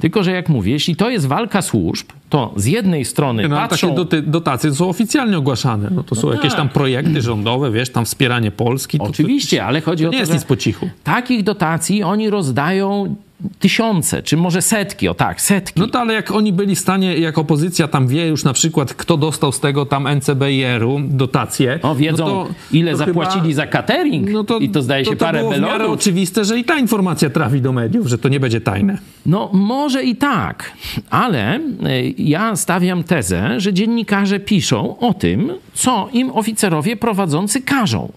Tylko, 0.00 0.22
że 0.22 0.30
jak 0.32 0.48
mówię, 0.48 0.72
jeśli 0.72 0.96
to 0.96 1.10
jest 1.10 1.26
walka 1.26 1.62
służb, 1.62 2.06
to 2.30 2.52
z 2.56 2.66
jednej 2.66 3.04
strony 3.04 3.48
No, 3.48 3.56
patrzą... 3.56 3.94
takie 3.94 4.22
dotacje 4.22 4.74
są 4.74 4.88
oficjalnie 4.88 5.38
ogłaszane. 5.38 5.90
No 5.90 6.02
to 6.02 6.14
są 6.14 6.32
jakieś 6.32 6.50
tak. 6.50 6.56
tam 6.56 6.68
projekty 6.68 7.22
rządowe, 7.22 7.70
wiesz, 7.70 7.90
tam 7.90 8.04
wspieranie 8.04 8.50
Polski. 8.50 8.98
To, 8.98 9.04
Oczywiście, 9.04 9.64
ale 9.64 9.80
chodzi 9.80 10.04
to, 10.04 10.08
o 10.08 10.12
to 10.12 10.18
nie 10.18 10.18
to, 10.18 10.22
jest 10.22 10.32
nic 10.32 10.44
po 10.44 10.56
cichu. 10.56 10.90
takich 11.04 11.42
dotacji 11.42 12.02
oni 12.02 12.30
rozdają 12.30 13.14
tysiące, 13.58 14.22
czy 14.22 14.36
może 14.36 14.62
setki, 14.62 15.08
o 15.08 15.14
tak, 15.14 15.40
setki. 15.40 15.80
No 15.80 15.86
to 15.86 16.00
ale 16.00 16.14
jak 16.14 16.30
oni 16.30 16.52
byli 16.52 16.74
w 16.74 16.78
stanie, 16.78 17.18
jak 17.18 17.38
opozycja 17.38 17.88
tam 17.88 18.08
wie 18.08 18.26
już 18.26 18.44
na 18.44 18.52
przykład, 18.52 18.94
kto 18.94 19.16
dostał 19.16 19.52
z 19.52 19.60
tego 19.60 19.86
tam 19.86 20.06
NCBR-u 20.16 21.00
dotację. 21.04 21.78
O, 21.82 21.94
wiedzą, 21.94 22.26
no 22.26 22.44
to, 22.44 22.48
ile 22.72 22.90
to 22.90 22.96
zapłacili 22.96 23.42
chyba- 23.42 23.54
za 23.54 23.66
catering 23.66 24.30
no 24.30 24.44
to, 24.44 24.58
i 24.58 24.68
to 24.68 24.82
zdaje 24.82 25.04
się 25.04 25.10
to, 25.10 25.16
to 25.16 25.24
parę 25.24 25.48
belonów. 25.50 25.90
oczywiste, 25.90 26.44
że 26.44 26.58
i 26.58 26.64
ta 26.64 26.78
informacja 26.78 27.30
trafi 27.30 27.60
do 27.60 27.72
mediów, 27.72 28.06
że 28.06 28.18
to 28.18 28.28
nie 28.28 28.40
będzie 28.40 28.60
tajne. 28.60 28.98
No 29.26 29.50
może 29.52 30.04
i 30.04 30.16
tak, 30.16 30.72
ale 31.10 31.56
y, 31.56 32.14
ja 32.18 32.56
stawiam 32.56 33.04
tezę, 33.04 33.60
że 33.60 33.72
dziennikarze 33.72 34.40
piszą 34.40 34.98
o 34.98 35.14
tym, 35.14 35.52
co 35.74 36.08
im 36.12 36.30
oficerowie 36.30 36.96
prowadzący 36.96 37.62
każą. 37.62 38.12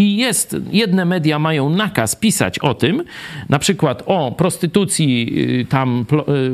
I 0.00 0.16
jest, 0.16 0.56
jedne 0.72 1.04
media 1.04 1.38
mają 1.38 1.70
nakaz 1.70 2.16
pisać 2.16 2.58
o 2.58 2.74
tym, 2.74 3.02
na 3.48 3.58
przykład 3.58 4.02
o 4.06 4.32
prostytucji 4.32 5.32
y, 5.60 5.64
tam 5.64 6.04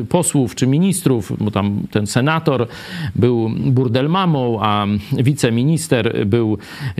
y, 0.00 0.04
posłów 0.04 0.54
czy 0.54 0.66
ministrów, 0.66 1.32
bo 1.40 1.50
tam 1.50 1.80
ten 1.90 2.06
senator 2.06 2.66
był 3.14 3.50
burdelmamą, 3.56 4.58
a 4.62 4.86
wiceminister 5.12 6.26
był 6.26 6.58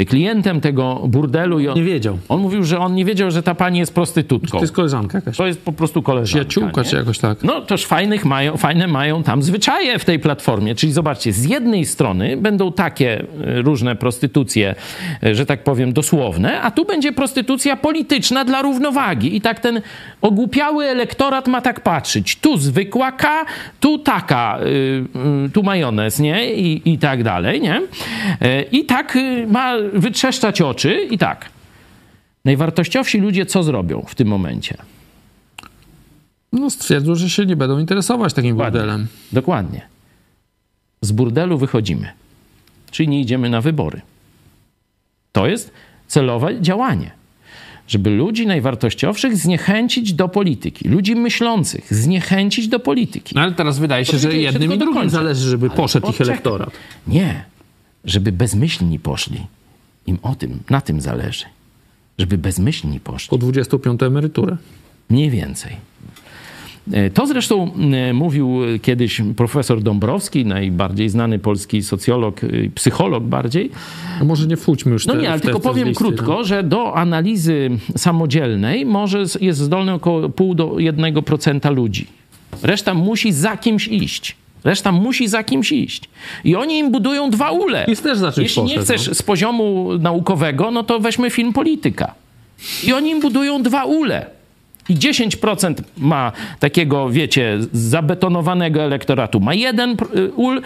klientem 0.09 0.61
tego 0.61 1.02
burdelu. 1.09 1.61
I 1.61 1.68
on, 1.68 1.76
Nie 1.76 1.85
wiedział. 1.85 2.18
on 2.28 2.40
mówił, 2.40 2.64
że 2.64 2.78
on 2.78 2.94
nie 2.94 3.04
wiedział, 3.04 3.30
że 3.30 3.42
ta 3.42 3.54
pani 3.54 3.78
jest 3.78 3.94
prostytutką. 3.94 4.59
To 4.59 4.64
jest 4.64 4.74
koleżanka 4.74 5.18
jakaś. 5.18 5.37
To 5.37 5.46
jest 5.46 5.62
po 5.62 5.72
prostu 5.72 6.02
koleżanka. 6.02 6.48
Przyjaciółka 6.48 6.82
nie? 6.82 6.88
czy 6.88 6.96
jakoś 6.96 7.18
tak. 7.18 7.42
No 7.42 7.61
toż 7.61 7.87
fajnych 7.87 8.24
mają, 8.24 8.56
fajne 8.56 8.87
mają 8.87 9.22
tam 9.22 9.42
zwyczaje 9.42 9.98
w 9.98 10.04
tej 10.04 10.18
platformie. 10.18 10.74
Czyli 10.74 10.92
zobaczcie, 10.92 11.32
z 11.32 11.44
jednej 11.44 11.85
strony 11.85 12.37
będą 12.37 12.72
takie 12.72 13.20
e, 13.20 13.62
różne 13.62 13.96
prostytucje, 13.96 14.74
że 15.32 15.46
tak 15.46 15.64
powiem, 15.64 15.92
a 16.44 16.70
tu 16.70 16.85
będzie 16.85 17.12
prostytucja 17.12 17.77
polityczna 17.77 18.44
dla 18.44 18.62
równowagi. 18.62 19.37
I 19.37 19.40
tak 19.40 19.61
ten 19.61 19.81
ogłupiały 20.20 20.85
elektorat 20.85 21.49
ma 21.49 21.61
tak 21.61 21.81
patrzeć. 21.81 22.37
Tu 22.37 22.57
zwykła 22.59 23.12
K, 23.12 23.44
tu 23.81 23.99
taka, 23.99 24.59
y, 24.61 24.66
y, 25.46 25.51
tu 25.51 25.62
majonez, 25.62 26.18
nie? 26.18 26.55
I, 26.55 26.92
I 26.92 26.99
tak 26.99 27.22
dalej, 27.22 27.61
nie? 27.61 27.83
E, 28.40 28.62
I 28.62 28.85
tak 28.85 29.16
y, 29.16 29.46
ma 29.46 29.75
wytrzeszczać 29.92 30.61
oczy 30.61 31.09
i 31.11 31.18
tak. 31.18 31.49
Najwartościowsi 32.44 33.18
ludzie 33.18 33.46
co 33.46 33.62
zrobią 33.62 34.05
w 34.09 34.14
tym 34.14 34.29
momencie? 34.29 34.77
No 36.53 36.70
stwierdzą, 36.70 37.14
że 37.14 37.31
się 37.31 37.46
nie 37.46 37.57
będą 37.57 37.79
interesować 37.79 38.35
takim 38.35 38.51
Dokładnie. 38.51 38.81
burdelem. 38.81 39.07
Dokładnie. 39.33 39.81
Z 41.01 41.12
burdelu 41.12 41.59
wychodzimy. 41.59 42.09
Czyli 42.90 43.09
nie 43.09 43.20
idziemy 43.20 43.51
na 43.51 43.61
wybory. 43.61 44.01
To 45.33 45.46
jest 45.46 45.72
celowe 46.06 46.60
działanie. 46.60 47.10
Żeby 47.88 48.10
ludzi 48.10 48.46
najwartościowszych 48.46 49.36
zniechęcić 49.36 50.12
do 50.12 50.28
polityki. 50.28 50.88
Ludzi 50.88 51.16
myślących 51.16 51.94
zniechęcić 51.94 52.68
do 52.68 52.80
polityki. 52.80 53.34
No 53.34 53.40
ale 53.40 53.52
teraz 53.52 53.78
wydaje 53.78 54.04
się, 54.04 54.18
że 54.18 54.36
jednym 54.36 54.72
i 54.72 54.78
drugim 54.78 55.10
zależy, 55.10 55.50
żeby 55.50 55.70
poszedł 55.70 56.10
ich 56.10 56.20
elektorat. 56.20 56.70
Nie. 57.06 57.44
Żeby 58.04 58.32
bezmyślni 58.32 58.98
poszli. 58.98 59.46
Im 60.06 60.18
o 60.22 60.34
tym, 60.34 60.60
na 60.70 60.80
tym 60.80 61.00
zależy. 61.00 61.44
Żeby 62.18 62.38
bezmyślni 62.38 63.00
poszli. 63.00 63.28
Po 63.30 63.38
25 63.38 64.02
emeryturę. 64.02 64.56
Mniej 65.10 65.30
więcej. 65.30 65.76
E, 66.92 67.11
to 67.11 67.27
zresztą 67.27 67.70
e, 67.92 68.12
mówił 68.12 68.59
kiedyś 68.83 69.22
profesor 69.37 69.83
Dąbrowski, 69.83 70.46
najbardziej 70.46 71.09
znany 71.09 71.38
polski 71.38 71.83
socjolog, 71.83 72.44
e, 72.44 72.49
psycholog 72.75 73.25
bardziej. 73.25 73.70
No 74.20 74.27
może 74.27 74.46
nie 74.46 74.57
wchódźmy 74.57 74.92
już 74.92 75.07
No 75.07 75.14
te, 75.14 75.20
nie, 75.20 75.31
ale 75.31 75.40
te, 75.40 75.44
tylko 75.44 75.59
te 75.59 75.68
powiem 75.68 75.88
listy, 75.88 76.05
krótko, 76.05 76.33
no. 76.33 76.44
że 76.44 76.62
do 76.62 76.96
analizy 76.96 77.70
samodzielnej 77.96 78.87
może 78.87 79.25
jest 79.40 79.59
zdolny 79.59 79.92
około 79.92 80.29
pół 80.29 80.55
do 80.55 80.66
1% 80.66 81.75
ludzi. 81.75 82.07
Reszta 82.62 82.94
musi 82.94 83.33
za 83.33 83.57
kimś 83.57 83.88
iść. 83.88 84.37
Reszta 84.64 84.92
musi 84.92 85.29
za 85.29 85.44
kimś 85.44 85.72
iść. 85.72 86.09
I 86.44 86.57
oni 86.57 86.79
im 86.79 86.92
budują 86.92 87.31
dwa 87.31 87.51
ule. 87.51 87.85
PiS 87.87 88.03
też 88.03 88.18
za 88.18 88.33
Jeśli 88.37 88.62
nie 88.62 88.68
poszedł, 88.68 88.85
chcesz 88.85 89.09
no. 89.09 89.14
z 89.14 89.22
poziomu 89.22 89.90
naukowego, 89.99 90.70
no 90.70 90.83
to 90.83 91.01
weźmy 91.01 91.31
film 91.31 91.53
polityka. 91.53 92.14
I 92.85 92.92
oni 92.92 93.11
im 93.11 93.20
budują 93.20 93.62
dwa 93.62 93.85
ule. 93.85 94.36
I 94.88 94.94
10% 94.96 95.75
ma 95.99 96.33
takiego, 96.61 97.11
wiecie, 97.11 97.59
zabetonowanego 97.72 98.83
elektoratu. 98.83 99.40
Ma 99.40 99.55
jeden 99.55 99.96
pr- 99.96 100.31
ul 100.37 100.61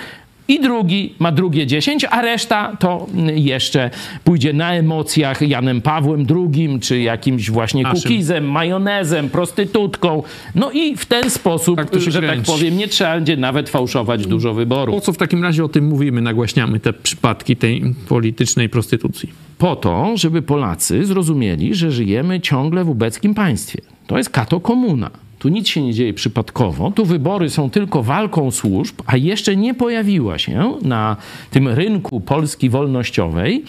i 0.48 0.60
drugi 0.60 1.14
ma 1.18 1.32
drugie 1.32 1.66
10, 1.66 2.04
a 2.10 2.22
reszta 2.22 2.76
to 2.80 3.06
jeszcze 3.34 3.90
pójdzie 4.24 4.52
na 4.52 4.74
emocjach 4.74 5.42
Janem 5.42 5.80
Pawłem 5.82 6.26
II, 6.30 6.78
czy 6.80 7.00
jakimś 7.00 7.50
właśnie 7.50 7.82
Naszym. 7.82 8.02
kukizem, 8.02 8.50
majonezem, 8.50 9.28
prostytutką. 9.30 10.22
No 10.54 10.70
i 10.70 10.96
w 10.96 11.06
ten 11.06 11.30
sposób, 11.30 11.76
Tak 11.76 12.00
że 12.00 12.12
tak 12.20 12.30
kręci. 12.30 12.52
powiem, 12.52 12.76
nie 12.76 12.88
trzeba 12.88 13.14
będzie 13.14 13.36
nawet 13.36 13.68
fałszować 13.68 14.26
dużo 14.26 14.54
wyborów. 14.54 14.94
Po 14.94 15.00
co 15.00 15.12
w 15.12 15.16
takim 15.16 15.42
razie 15.42 15.64
o 15.64 15.68
tym 15.68 15.84
mówimy, 15.86 16.20
nagłaśniamy 16.22 16.80
te 16.80 16.92
przypadki 16.92 17.56
tej 17.56 17.82
politycznej 18.08 18.68
prostytucji? 18.68 19.30
po 19.58 19.76
to, 19.76 20.12
żeby 20.14 20.42
Polacy 20.42 21.04
zrozumieli, 21.04 21.74
że 21.74 21.90
żyjemy 21.90 22.40
ciągle 22.40 22.84
w 22.84 22.88
ubeckim 22.90 23.34
państwie. 23.34 23.82
To 24.10 24.18
jest 24.18 24.30
kato 24.30 24.60
komuna. 24.60 25.10
Tu 25.38 25.48
nic 25.48 25.68
się 25.68 25.82
nie 25.82 25.94
dzieje 25.94 26.14
przypadkowo. 26.14 26.90
Tu 26.90 27.04
wybory 27.04 27.50
są 27.50 27.70
tylko 27.70 28.02
walką 28.02 28.50
służb, 28.50 28.94
a 29.06 29.16
jeszcze 29.16 29.56
nie 29.56 29.74
pojawiła 29.74 30.38
się 30.38 30.74
na 30.82 31.16
tym 31.50 31.68
rynku 31.68 32.20
Polski 32.20 32.70
wolnościowej 32.70 33.64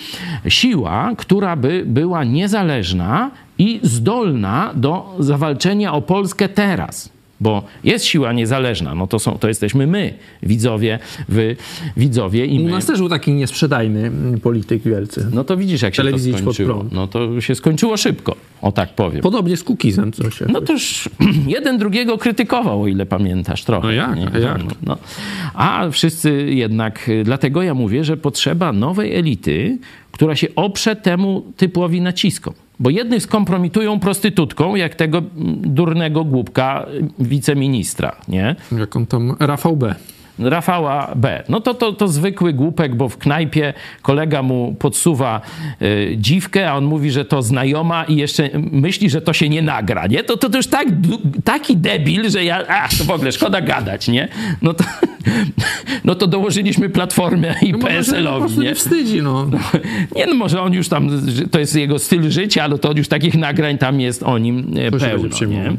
siła, 0.48 1.12
która 1.18 1.56
by 1.56 1.84
była 1.86 2.24
niezależna 2.24 3.32
i 3.58 3.80
zdolna 3.84 4.72
do 4.76 5.16
zawalczenia 5.20 5.94
o 5.94 6.02
Polskę 6.02 6.50
teraz. 6.50 7.10
Bo 7.42 7.64
jest 7.84 8.06
siła 8.06 8.34
niezależna, 8.34 8.96
no 8.96 9.08
to, 9.08 9.20
są, 9.20 9.38
to 9.38 9.48
jesteśmy 9.48 9.88
my, 9.88 10.14
widzowie, 10.44 11.00
wy, 11.30 11.56
widzowie 11.98 12.46
i 12.46 12.60
U 12.60 12.64
my. 12.64 12.72
nas 12.72 12.86
też 12.86 13.00
był 13.00 13.10
taki 13.10 13.32
niesprzedajny 13.34 14.00
mm, 14.00 14.40
polityk 14.40 14.84
wielcy. 14.84 15.28
No 15.34 15.44
to 15.44 15.58
widzisz, 15.58 15.82
jak 15.82 15.96
się 15.96 15.98
to 15.98 16.04
Telewizji 16.04 16.32
Idź 16.32 16.42
Pod 16.42 16.56
skończyło. 16.56 16.86
No 16.92 17.08
to 17.08 17.42
się 17.42 17.56
skończyło 17.56 17.98
szybko, 17.98 18.36
o 18.62 18.72
tak 18.72 18.96
powiem. 18.96 19.22
Podobnie 19.22 19.58
z 19.58 19.64
Kukizem 19.64 20.12
coś. 20.12 20.40
No 20.50 20.62
to 20.62 20.74
już 20.74 21.10
jeden 21.48 21.78
drugiego 21.78 22.18
krytykował, 22.18 22.82
o 22.82 22.88
ile 22.88 23.06
pamiętasz 23.06 23.64
trochę. 23.64 23.88
No 23.88 23.94
jak, 23.94 24.16
nie? 24.16 24.32
a 24.34 24.38
jak? 24.38 24.64
No, 24.64 24.72
no. 24.84 24.98
A 25.54 25.90
wszyscy 25.92 26.46
jednak, 26.50 27.10
y, 27.10 27.24
dlatego 27.24 27.64
ja 27.64 27.74
mówię, 27.74 28.04
że 28.04 28.18
potrzeba 28.18 28.74
nowej 28.74 29.16
elity, 29.16 29.78
która 30.12 30.36
się 30.36 30.48
oprze 30.56 30.96
temu 30.96 31.46
typowi 31.58 32.02
naciskom. 32.02 32.54
Bo 32.82 32.90
jednych 32.90 33.24
skompromitują 33.24 34.00
prostytutką, 34.00 34.76
jak 34.76 34.96
tego 34.96 35.18
mm, 35.18 35.62
durnego 35.74 36.24
głupka 36.24 36.86
y, 37.20 37.24
wiceministra, 37.24 38.16
nie? 38.28 38.56
Jak 38.80 38.96
on 38.96 39.06
tam, 39.06 39.36
Rafał 39.40 39.78
B. 39.78 39.96
Rafała 40.42 41.12
B. 41.16 41.44
No 41.50 41.62
to, 41.62 41.74
to, 41.74 41.94
to 41.94 42.08
zwykły 42.08 42.54
głupek, 42.54 42.96
bo 42.96 43.10
w 43.10 43.18
knajpie 43.18 43.74
kolega 44.02 44.44
mu 44.44 44.76
podsuwa 44.80 45.42
y, 45.82 46.16
dziwkę, 46.18 46.72
a 46.72 46.76
on 46.76 46.86
mówi, 46.86 47.12
że 47.12 47.26
to 47.26 47.42
znajoma 47.42 48.04
i 48.04 48.16
jeszcze 48.16 48.50
myśli, 48.72 49.10
że 49.10 49.22
to 49.22 49.34
się 49.34 49.50
nie 49.50 49.62
nagra, 49.62 50.08
nie? 50.08 50.24
To, 50.24 50.38
to, 50.38 50.50
to 50.50 50.58
już 50.58 50.68
tak, 50.68 50.88
taki 51.44 51.78
debil, 51.78 52.30
że 52.30 52.44
ja, 52.44 52.68
a, 52.68 52.88
to 52.98 53.04
w 53.04 53.12
ogóle 53.12 53.32
szkoda 53.32 53.62
gadać, 53.62 54.08
nie? 54.08 54.28
No 54.62 54.74
to, 54.74 54.84
no 56.06 56.16
to 56.16 56.28
dołożyliśmy 56.28 56.90
Platformę 56.90 57.56
i 57.62 57.72
No 57.72 57.80
PSL-owi, 57.80 58.58
nie? 58.60 58.64
nie 58.64 58.76
wstydzi, 58.76 59.22
no. 59.22 59.48
Nie, 60.16 60.26
no 60.26 60.34
może 60.36 60.62
on 60.62 60.74
już 60.74 60.90
tam, 60.90 61.10
to 61.52 61.60
jest 61.60 61.76
jego 61.76 62.00
styl 62.00 62.32
życia, 62.32 62.64
ale 62.64 62.78
to 62.80 62.94
już 62.96 63.08
takich 63.08 63.36
nagrań 63.36 63.78
tam 63.78 64.02
jest 64.02 64.24
o 64.24 64.38
nim 64.38 64.74
e, 64.78 64.92
To 64.92 64.98
pełno. 64.98 65.30
Nie? 65.48 65.72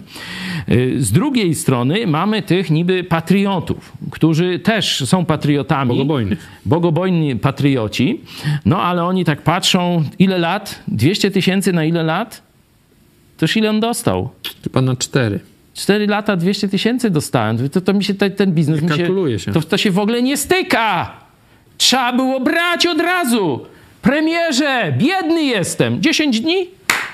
Y, 0.75 1.03
Z 1.03 1.13
drugiej 1.13 1.55
strony 1.55 2.07
mamy 2.07 2.43
tych 2.43 2.71
niby 2.71 3.05
patriotów, 3.05 3.93
którzy 4.11 4.52
też 4.59 5.09
są 5.09 5.25
patriotami. 5.25 5.89
Bogobojnych. 5.89 6.49
Bogobojni 6.67 7.37
patrioci. 7.37 8.21
No 8.65 8.83
ale 8.83 9.05
oni 9.05 9.25
tak 9.25 9.43
patrzą, 9.43 10.05
ile 10.19 10.39
lat? 10.39 10.83
200 10.89 11.31
tysięcy 11.31 11.73
na 11.73 11.85
ile 11.85 12.03
lat? 12.03 12.43
Toż 13.37 13.57
ile 13.57 13.71
on 13.71 13.81
dostał? 13.81 14.31
Chyba 14.65 14.81
na 14.83 14.97
cztery. 14.97 15.41
4 15.75 16.07
lata 16.07 16.37
200 16.37 16.69
tysięcy 16.69 17.11
dostałem. 17.11 17.69
To, 17.69 17.81
to 17.81 17.93
mi 17.95 18.05
się 18.05 18.15
te- 18.15 18.31
ten 18.31 18.53
biznes 18.53 18.83
mi 18.83 18.89
się, 18.89 19.39
się. 19.39 19.53
To, 19.53 19.61
to 19.61 19.77
się 19.77 19.91
w 19.91 19.99
ogóle 19.99 20.23
nie 20.23 20.37
styka. 20.37 21.11
Trzeba 21.79 22.13
było 22.13 22.41
brać 22.41 22.87
od 22.87 23.01
razu. 23.01 23.61
Premierze, 24.03 24.95
biedny 24.99 25.45
jestem. 25.45 26.03
10 26.03 26.41
dni? 26.41 26.55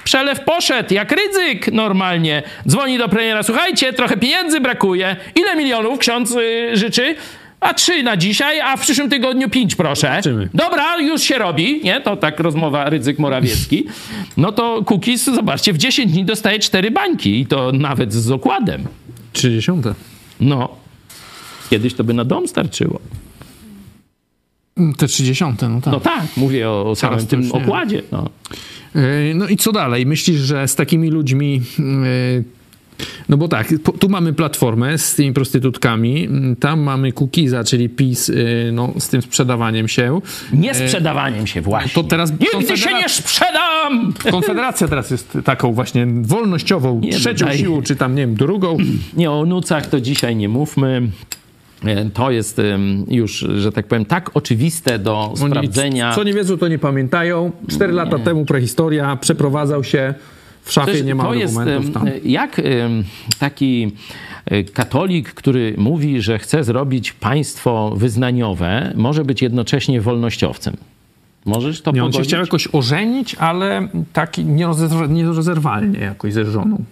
Przelew 0.09 0.40
poszedł, 0.40 0.94
jak 0.94 1.12
ryzyk 1.12 1.73
normalnie. 1.73 2.42
Dzwoni 2.68 2.99
do 2.99 3.09
premiera, 3.09 3.42
słuchajcie, 3.42 3.92
trochę 3.92 4.16
pieniędzy 4.16 4.61
brakuje. 4.61 5.16
Ile 5.35 5.57
milionów 5.57 5.99
ksiądz 5.99 6.35
y, 6.37 6.77
życzy? 6.77 7.14
A 7.61 7.75
trzy 7.75 8.03
na 8.03 8.16
dzisiaj, 8.16 8.61
a 8.61 8.77
w 8.77 8.81
przyszłym 8.81 9.11
tygodniu 9.11 9.51
pięć, 9.51 9.75
proszę. 9.75 10.09
Zobaczymy. 10.09 10.49
Dobra, 10.55 10.99
już 10.99 11.23
się 11.23 11.38
robi, 11.38 11.81
nie? 11.85 12.01
To 12.01 12.16
tak 12.16 12.40
rozmowa 12.40 12.90
Rydzyk 12.90 13.18
Morawiecki. 13.18 13.85
No 14.37 14.53
to 14.53 14.83
Kukiz, 14.85 15.25
zobaczcie, 15.25 15.73
w 15.73 15.79
10 15.79 16.12
dni 16.12 16.25
dostaje 16.25 16.59
cztery 16.59 16.90
bańki 16.90 17.40
i 17.40 17.47
to 17.47 17.73
nawet 17.73 18.12
z 18.12 18.31
okładem. 18.31 18.85
Trzydziesiąte. 19.33 19.94
No, 20.40 20.68
kiedyś 21.71 21.94
to 21.94 22.05
by 22.05 22.14
na 22.14 22.25
dom 22.25 22.49
starczyło. 22.49 23.01
Te 24.98 25.06
trzydziesiąte, 25.06 25.68
no 25.68 25.80
tak. 25.80 25.92
No 25.92 26.00
tak, 26.00 26.24
mówię 26.36 26.70
o, 26.70 26.90
o 26.90 26.96
samym 26.96 27.26
tym 27.26 27.40
nie. 27.40 27.52
okładzie. 27.52 28.02
No. 28.12 28.30
E, 28.94 29.00
No 29.34 29.48
i 29.48 29.56
co 29.56 29.72
dalej? 29.72 30.06
Myślisz, 30.06 30.40
że 30.40 30.68
z 30.68 30.74
takimi 30.74 31.10
ludźmi. 31.10 31.60
e, 31.78 32.58
No 33.28 33.36
bo 33.36 33.48
tak, 33.48 33.68
tu 34.00 34.08
mamy 34.08 34.32
platformę 34.32 34.98
z 34.98 35.14
tymi 35.14 35.32
prostytutkami, 35.32 36.28
tam 36.60 36.80
mamy 36.80 37.12
Kukiza, 37.12 37.64
czyli 37.64 37.88
PiS, 37.88 38.30
e, 38.30 38.34
no, 38.72 38.92
z 38.98 39.08
tym 39.08 39.22
sprzedawaniem 39.22 39.88
się. 39.88 40.20
Nie 40.52 40.74
sprzedawaniem 40.74 41.46
się 41.46 41.60
właśnie. 41.60 41.90
to 41.90 42.04
teraz 42.04 42.30
Nigdy 42.30 42.46
się 42.46 42.52
Konfederacja- 42.58 42.98
nie 42.98 43.08
sprzedam! 43.08 44.12
Konfederacja 44.30 44.88
teraz 44.88 45.10
jest 45.10 45.38
taką 45.44 45.72
właśnie 45.72 46.06
wolnościową, 46.22 47.00
Nie, 47.00 47.10
no 47.10 47.16
trzecią 47.18 47.46
daj. 47.46 47.58
siłą, 47.58 47.82
czy 47.82 47.96
tam, 47.96 48.14
nie 48.14 48.22
wiem, 48.22 48.34
drugą. 48.34 48.76
Nie, 49.16 49.30
o 49.30 49.44
nucach 49.46 49.86
to 49.86 50.00
dzisiaj 50.00 50.36
nie 50.36 50.48
mówmy. 50.48 51.02
E, 51.84 52.04
To 52.10 52.30
jest 52.30 52.60
już, 53.08 53.32
że 53.56 53.72
tak 53.72 53.86
powiem, 53.86 54.04
tak 54.04 54.30
oczywiste 54.34 54.98
do 54.98 55.32
Oni 55.42 55.50
sprawdzenia. 55.50 56.14
Co 56.14 56.22
nie 56.24 56.34
wiedzą, 56.34 56.58
to 56.58 56.68
nie 56.68 56.78
pamiętają. 56.78 57.50
Cztery 57.70 57.92
lata 57.92 58.18
temu 58.18 58.44
prehistoria, 58.44 59.16
przeprowadzał 59.16 59.84
się, 59.84 60.14
w 60.62 60.72
szafie 60.72 60.86
Przecież 60.86 61.06
nie 61.06 61.14
ma 61.14 61.24
to 61.24 61.34
jest 61.34 61.54
tam. 61.94 62.06
em, 62.06 62.12
jak 62.24 62.60
taki 63.38 63.92
e, 64.46 64.64
katolik, 64.64 65.34
który 65.34 65.74
mówi, 65.78 66.22
że 66.22 66.38
chce 66.38 66.64
zrobić 66.64 67.12
państwo 67.12 67.92
wyznaniowe, 67.96 68.92
może 68.96 69.24
być 69.24 69.42
jednocześnie 69.42 70.00
wolnościowcem. 70.00 70.76
Możesz 71.44 71.82
to 71.82 71.92
Nie, 71.92 72.04
on 72.04 72.12
się 72.12 72.22
chciał 72.22 72.40
jakoś 72.40 72.68
ożenić, 72.72 73.34
ale 73.34 73.88
nierozerw- 74.38 75.10
nierozerwalnie 75.10 75.98
jakoś 75.98 76.32
ze 76.32 76.44
żoną. 76.44 76.84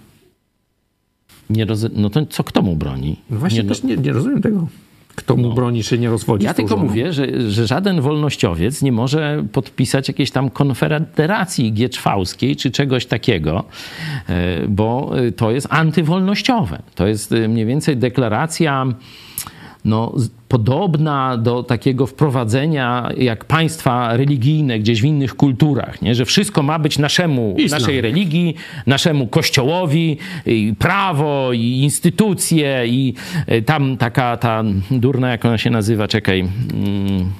Nie 1.50 1.64
roz... 1.64 1.86
No 1.92 2.10
to 2.10 2.26
co 2.26 2.44
kto 2.44 2.62
mu 2.62 2.76
broni? 2.76 3.16
No 3.30 3.38
właśnie 3.38 3.58
Nie, 3.58 3.62
no- 3.64 3.68
też 3.68 3.82
nie, 3.82 3.96
nie 3.96 4.12
rozumiem 4.12 4.42
tego. 4.42 4.68
Kto 5.14 5.36
mu 5.36 5.54
broni, 5.54 5.82
czy 5.82 5.98
nie 5.98 6.10
rozwodzi 6.10 6.44
Ja 6.44 6.54
tylko 6.54 6.68
żoną. 6.76 6.84
mówię, 6.84 7.12
że, 7.12 7.50
że 7.50 7.66
żaden 7.66 8.00
wolnościowiec 8.00 8.82
nie 8.82 8.92
może 8.92 9.44
podpisać 9.52 10.08
jakiejś 10.08 10.30
tam 10.30 10.50
konfederacji 10.50 11.72
gieczwałskiej 11.72 12.56
czy 12.56 12.70
czegoś 12.70 13.06
takiego, 13.06 13.64
e, 14.28 14.68
bo 14.68 15.12
e, 15.18 15.32
to 15.32 15.50
jest 15.50 15.66
antywolnościowe. 15.70 16.82
To 16.94 17.06
jest 17.06 17.32
e, 17.32 17.48
mniej 17.48 17.66
więcej 17.66 17.96
deklaracja 17.96 18.86
no, 19.86 20.12
podobna 20.48 21.36
do 21.36 21.62
takiego 21.62 22.06
wprowadzenia 22.06 23.08
jak 23.16 23.44
państwa 23.44 24.16
religijne 24.16 24.78
gdzieś 24.78 25.02
w 25.02 25.04
innych 25.04 25.34
kulturach, 25.34 26.02
nie? 26.02 26.14
że 26.14 26.24
wszystko 26.24 26.62
ma 26.62 26.78
być 26.78 26.98
naszemu, 26.98 27.54
Islam. 27.58 27.80
naszej 27.80 28.00
religii, 28.00 28.54
naszemu 28.86 29.26
kościołowi, 29.26 30.18
i 30.46 30.74
prawo, 30.78 31.52
i 31.52 31.80
instytucje, 31.82 32.86
i 32.86 33.14
e, 33.46 33.62
tam 33.62 33.96
taka 33.96 34.36
ta 34.36 34.64
durna, 34.90 35.30
jak 35.30 35.44
ona 35.44 35.58
się 35.58 35.70
nazywa, 35.70 36.08
czekaj, 36.08 36.40
mm, 36.40 37.30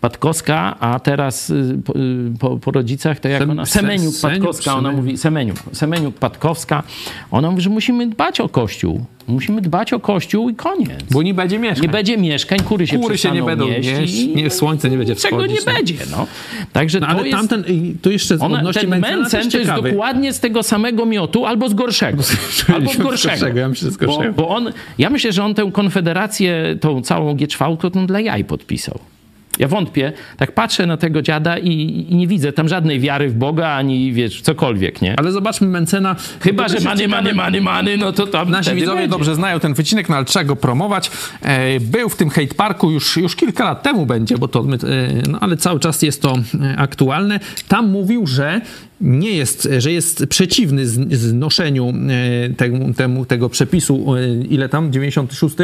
Patkowska, 0.00 0.76
a 0.80 1.00
teraz 1.00 1.50
y, 1.50 1.78
po, 1.84 1.92
y, 1.98 1.98
po, 2.40 2.56
po 2.56 2.70
rodzicach 2.70 3.20
to 3.20 3.28
jak 3.28 3.42
Sem- 3.42 3.50
ona? 3.50 3.66
Se- 3.66 3.72
Semeniuk 3.80 4.14
Seniuk, 4.14 4.40
Patkowska, 4.40 4.74
ona 4.76 4.92
mówi, 4.92 5.16
Semeniuk, 5.18 5.56
Semeniuk 5.72 6.14
Patkowska. 6.18 6.82
Ona 7.30 7.50
mówi, 7.50 7.62
że 7.62 7.70
musimy 7.70 8.06
dbać 8.06 8.40
o 8.40 8.48
Kościół. 8.48 9.04
Musimy 9.28 9.60
dbać 9.60 9.92
o 9.92 10.00
Kościół 10.00 10.50
i 10.50 10.54
koniec. 10.54 10.90
Bo 11.10 11.22
nie 11.22 11.34
będzie 11.34 11.58
mieszkań. 11.58 11.82
Nie 11.82 11.88
będzie 11.92 12.16
mieszkań, 12.18 12.58
kury 12.60 12.86
się 12.86 12.98
Kury 12.98 13.18
się 13.18 13.30
nie 13.30 13.42
będą 13.42 13.66
i 13.68 14.32
nie, 14.36 14.50
słońce 14.50 14.90
nie 14.90 14.98
będzie 14.98 15.16
Czego 15.16 15.36
wschodzić. 15.36 15.58
nie 15.66 15.72
no. 15.72 15.78
będzie, 15.78 15.94
no. 16.10 16.26
Także 16.72 17.00
No, 17.00 17.06
to 17.06 17.12
ale 17.12 17.28
jest... 17.28 17.38
tamten, 17.48 17.64
tu 18.02 18.10
jeszcze 18.10 18.36
Ona, 18.40 18.58
odnośnie 18.58 18.80
ten 18.88 19.00
Mencen 19.00 19.50
to 19.50 19.58
jest 19.58 19.70
dokładnie 19.70 20.32
z 20.32 20.40
tego 20.40 20.62
samego 20.62 21.06
miotu, 21.06 21.46
albo 21.46 21.68
z 21.68 21.74
gorszego. 21.74 22.22
Albo 22.74 22.90
z 22.90 22.94
Z 22.94 22.98
gorszego. 22.98 23.58
ja 23.58 23.68
myślę, 23.68 23.88
że 23.88 23.94
z 23.94 23.96
Bo, 23.98 24.06
gorszego. 24.06 24.32
bo 24.32 24.48
on, 24.48 24.72
ja 24.98 25.10
myślę, 25.10 25.32
że 25.32 25.44
on 25.44 25.54
tę 25.54 25.70
konfederację, 25.72 26.76
tą 26.80 27.02
całą 27.02 27.34
G4, 27.34 27.90
to 27.90 28.00
on 28.00 28.06
dla 28.06 28.20
jaj 28.20 28.44
podpisał. 28.44 28.98
Ja 29.58 29.68
wątpię, 29.68 30.12
tak 30.36 30.52
patrzę 30.52 30.86
na 30.86 30.96
tego 30.96 31.22
dziada 31.22 31.58
i, 31.58 31.70
i 32.10 32.16
nie 32.16 32.26
widzę 32.26 32.52
tam 32.52 32.68
żadnej 32.68 33.00
wiary 33.00 33.28
w 33.28 33.34
Boga, 33.34 33.68
ani 33.68 34.12
wiesz, 34.12 34.40
cokolwiek, 34.40 35.02
nie? 35.02 35.18
Ale 35.18 35.32
zobaczmy 35.32 35.66
Mencena. 35.66 36.16
Chyba, 36.40 36.68
że 36.68 36.80
many, 36.80 37.08
many, 37.08 37.34
many, 37.34 37.60
many, 37.60 37.96
no 37.96 38.12
to 38.12 38.26
tam 38.26 38.50
Nasi 38.50 38.74
widzowie 38.74 38.94
będzie. 39.00 39.08
dobrze 39.08 39.34
znają 39.34 39.60
ten 39.60 39.74
wycinek, 39.74 40.08
no 40.08 40.16
ale 40.16 40.24
trzeba 40.24 40.44
go 40.44 40.56
promować. 40.56 41.10
E, 41.42 41.80
Był 41.80 42.08
w 42.08 42.16
tym 42.16 42.30
hate 42.30 42.54
parku 42.54 42.90
już, 42.90 43.16
już 43.16 43.36
kilka 43.36 43.64
lat 43.64 43.82
temu 43.82 44.06
będzie, 44.06 44.38
bo 44.38 44.48
to, 44.48 44.60
e, 44.60 44.64
no 45.28 45.40
ale 45.40 45.56
cały 45.56 45.80
czas 45.80 46.02
jest 46.02 46.22
to 46.22 46.34
e, 46.60 46.76
aktualne. 46.78 47.40
Tam 47.68 47.88
mówił, 47.90 48.26
że 48.26 48.60
nie 49.00 49.30
jest, 49.30 49.68
że 49.78 49.92
jest 49.92 50.26
przeciwny 50.26 50.86
znoszeniu 51.16 51.92
e, 52.48 52.54
temu, 52.54 52.94
temu, 52.94 53.24
tego 53.24 53.48
przepisu, 53.48 54.14
e, 54.16 54.34
ile 54.34 54.68
tam, 54.68 54.92
96 54.92 55.56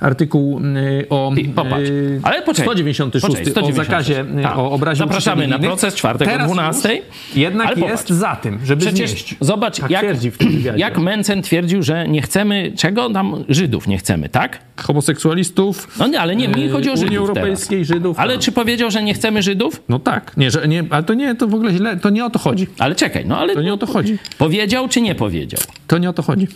artykuł 0.00 0.60
e, 1.02 1.08
o 1.08 1.32
Ty, 1.36 1.44
Popatrz. 1.44 1.90
Ale 2.22 2.42
poczekaj. 2.42 2.66
196 2.66 3.26
Poczekaj, 3.26 3.52
196. 3.52 3.80
o 3.80 3.84
zakazie, 3.84 4.42
Tak. 4.42 4.58
o 4.58 4.70
obrazie 4.70 4.98
Zapraszamy 4.98 5.48
na 5.48 5.58
proces 5.58 5.94
czwartek 5.94 6.28
o 6.28 6.30
Teraz 6.30 6.46
12. 6.52 6.94
już 6.96 7.36
Jednak 7.36 7.66
Ale 7.66 7.76
jest 7.76 7.90
popatrz. 7.92 8.10
za 8.10 8.36
tym, 8.36 8.58
żeby 8.64 8.80
Przecież 8.80 9.10
znieść. 9.10 9.34
zobacz, 9.40 9.80
Tak 9.80 9.90
jak, 9.90 10.04
jak 10.76 10.98
Mencen 10.98 11.42
twierdził, 11.42 11.82
że 11.82 12.08
nie 12.08 12.22
chcemy 12.22 12.72
czego? 12.76 13.10
Tam 13.10 13.44
Żydów 13.48 13.86
nie 13.88 13.98
chcemy, 13.98 14.28
tak? 14.28 14.58
homoseksualistów. 14.76 15.98
No 15.98 16.06
nie, 16.06 16.20
ale 16.20 16.36
nie, 16.36 16.48
mi 16.48 16.68
chodzi 16.68 16.88
o 16.88 16.92
Unii 16.92 17.04
Żydów 17.04 17.18
Europejskiej, 17.18 17.78
teraz. 17.78 17.88
Żydów. 17.88 18.18
Ale 18.18 18.34
no. 18.34 18.40
czy 18.40 18.52
powiedział, 18.52 18.90
że 18.90 19.02
nie 19.02 19.14
chcemy 19.14 19.42
Żydów? 19.42 19.82
No 19.88 19.98
tak, 19.98 20.36
nie, 20.36 20.50
że 20.50 20.68
nie, 20.68 20.84
ale 20.90 21.02
to 21.02 21.14
nie, 21.14 21.34
to 21.34 21.48
w 21.48 21.54
ogóle 21.54 21.72
źle, 21.72 21.96
to 21.96 22.10
nie 22.10 22.24
o 22.24 22.30
to 22.30 22.38
chodzi. 22.38 22.66
Ale 22.78 22.94
czekaj, 22.94 23.26
no 23.26 23.38
ale 23.38 23.54
To 23.54 23.62
nie 23.62 23.74
o 23.74 23.76
to 23.76 23.86
chodzi. 23.86 24.18
powiedział 24.38 24.88
czy 24.88 25.00
nie 25.00 25.14
powiedział? 25.14 25.60
To 25.86 25.98
nie 25.98 26.10
o 26.10 26.12
to 26.12 26.22
chodzi. 26.22 26.48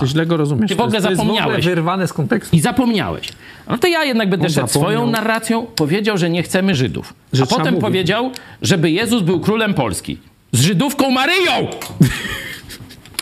Ty 0.00 0.06
źle 0.06 0.26
go 0.26 0.36
rozumiesz. 0.36 0.68
Ty 0.68 0.74
w 0.74 0.80
ogóle 0.80 0.90
to 0.90 0.96
jest, 0.96 1.04
to 1.06 1.10
jest 1.10 1.18
w 1.18 1.22
ogóle 1.22 1.36
zapomniałeś. 1.38 1.64
wyrwane 1.66 2.08
z 2.08 2.12
kontekstu. 2.12 2.56
I 2.56 2.60
zapomniałeś. 2.60 3.28
No 3.68 3.78
to 3.78 3.86
ja 3.86 4.04
jednak 4.04 4.30
będę 4.30 4.46
On 4.46 4.52
szedł 4.52 4.66
zapomniał. 4.66 4.92
swoją 4.92 5.10
narracją. 5.10 5.66
Powiedział, 5.66 6.18
że 6.18 6.30
nie 6.30 6.42
chcemy 6.42 6.74
Żydów. 6.74 7.14
Że 7.32 7.42
A 7.42 7.46
potem 7.46 7.76
powiedział, 7.78 8.30
żeby 8.62 8.90
Jezus 8.90 9.22
był 9.22 9.40
królem 9.40 9.74
Polski. 9.74 10.18
Z 10.52 10.60
Żydówką 10.60 11.10
Maryją! 11.10 11.52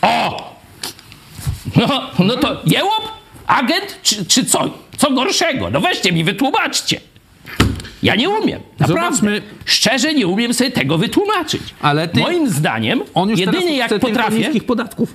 O! 0.02 0.52
No, 1.76 2.02
no 2.18 2.36
to 2.36 2.60
jełop? 2.66 3.02
Agent? 3.46 3.98
Czy, 4.02 4.26
czy 4.26 4.44
co? 4.44 4.70
Co 4.96 5.10
gorszego? 5.10 5.70
No 5.70 5.80
weźcie 5.80 6.12
mi, 6.12 6.24
wytłumaczcie. 6.24 7.00
Ja 8.02 8.14
nie 8.14 8.30
umiem. 8.30 8.60
Naprawdę. 8.78 9.16
Zobaczmy- 9.16 9.42
Szczerze 9.64 10.14
nie 10.14 10.26
umiem 10.26 10.54
sobie 10.54 10.70
tego 10.70 10.98
wytłumaczyć. 10.98 11.62
Ale 11.80 12.08
ty- 12.08 12.20
Moim 12.20 12.50
zdaniem, 12.50 13.02
On 13.14 13.28
już 13.30 13.40
jedynie 13.40 13.76
jak 13.76 13.98
potrafię... 14.00 14.38
niskich 14.38 14.64
podatków. 14.64 15.14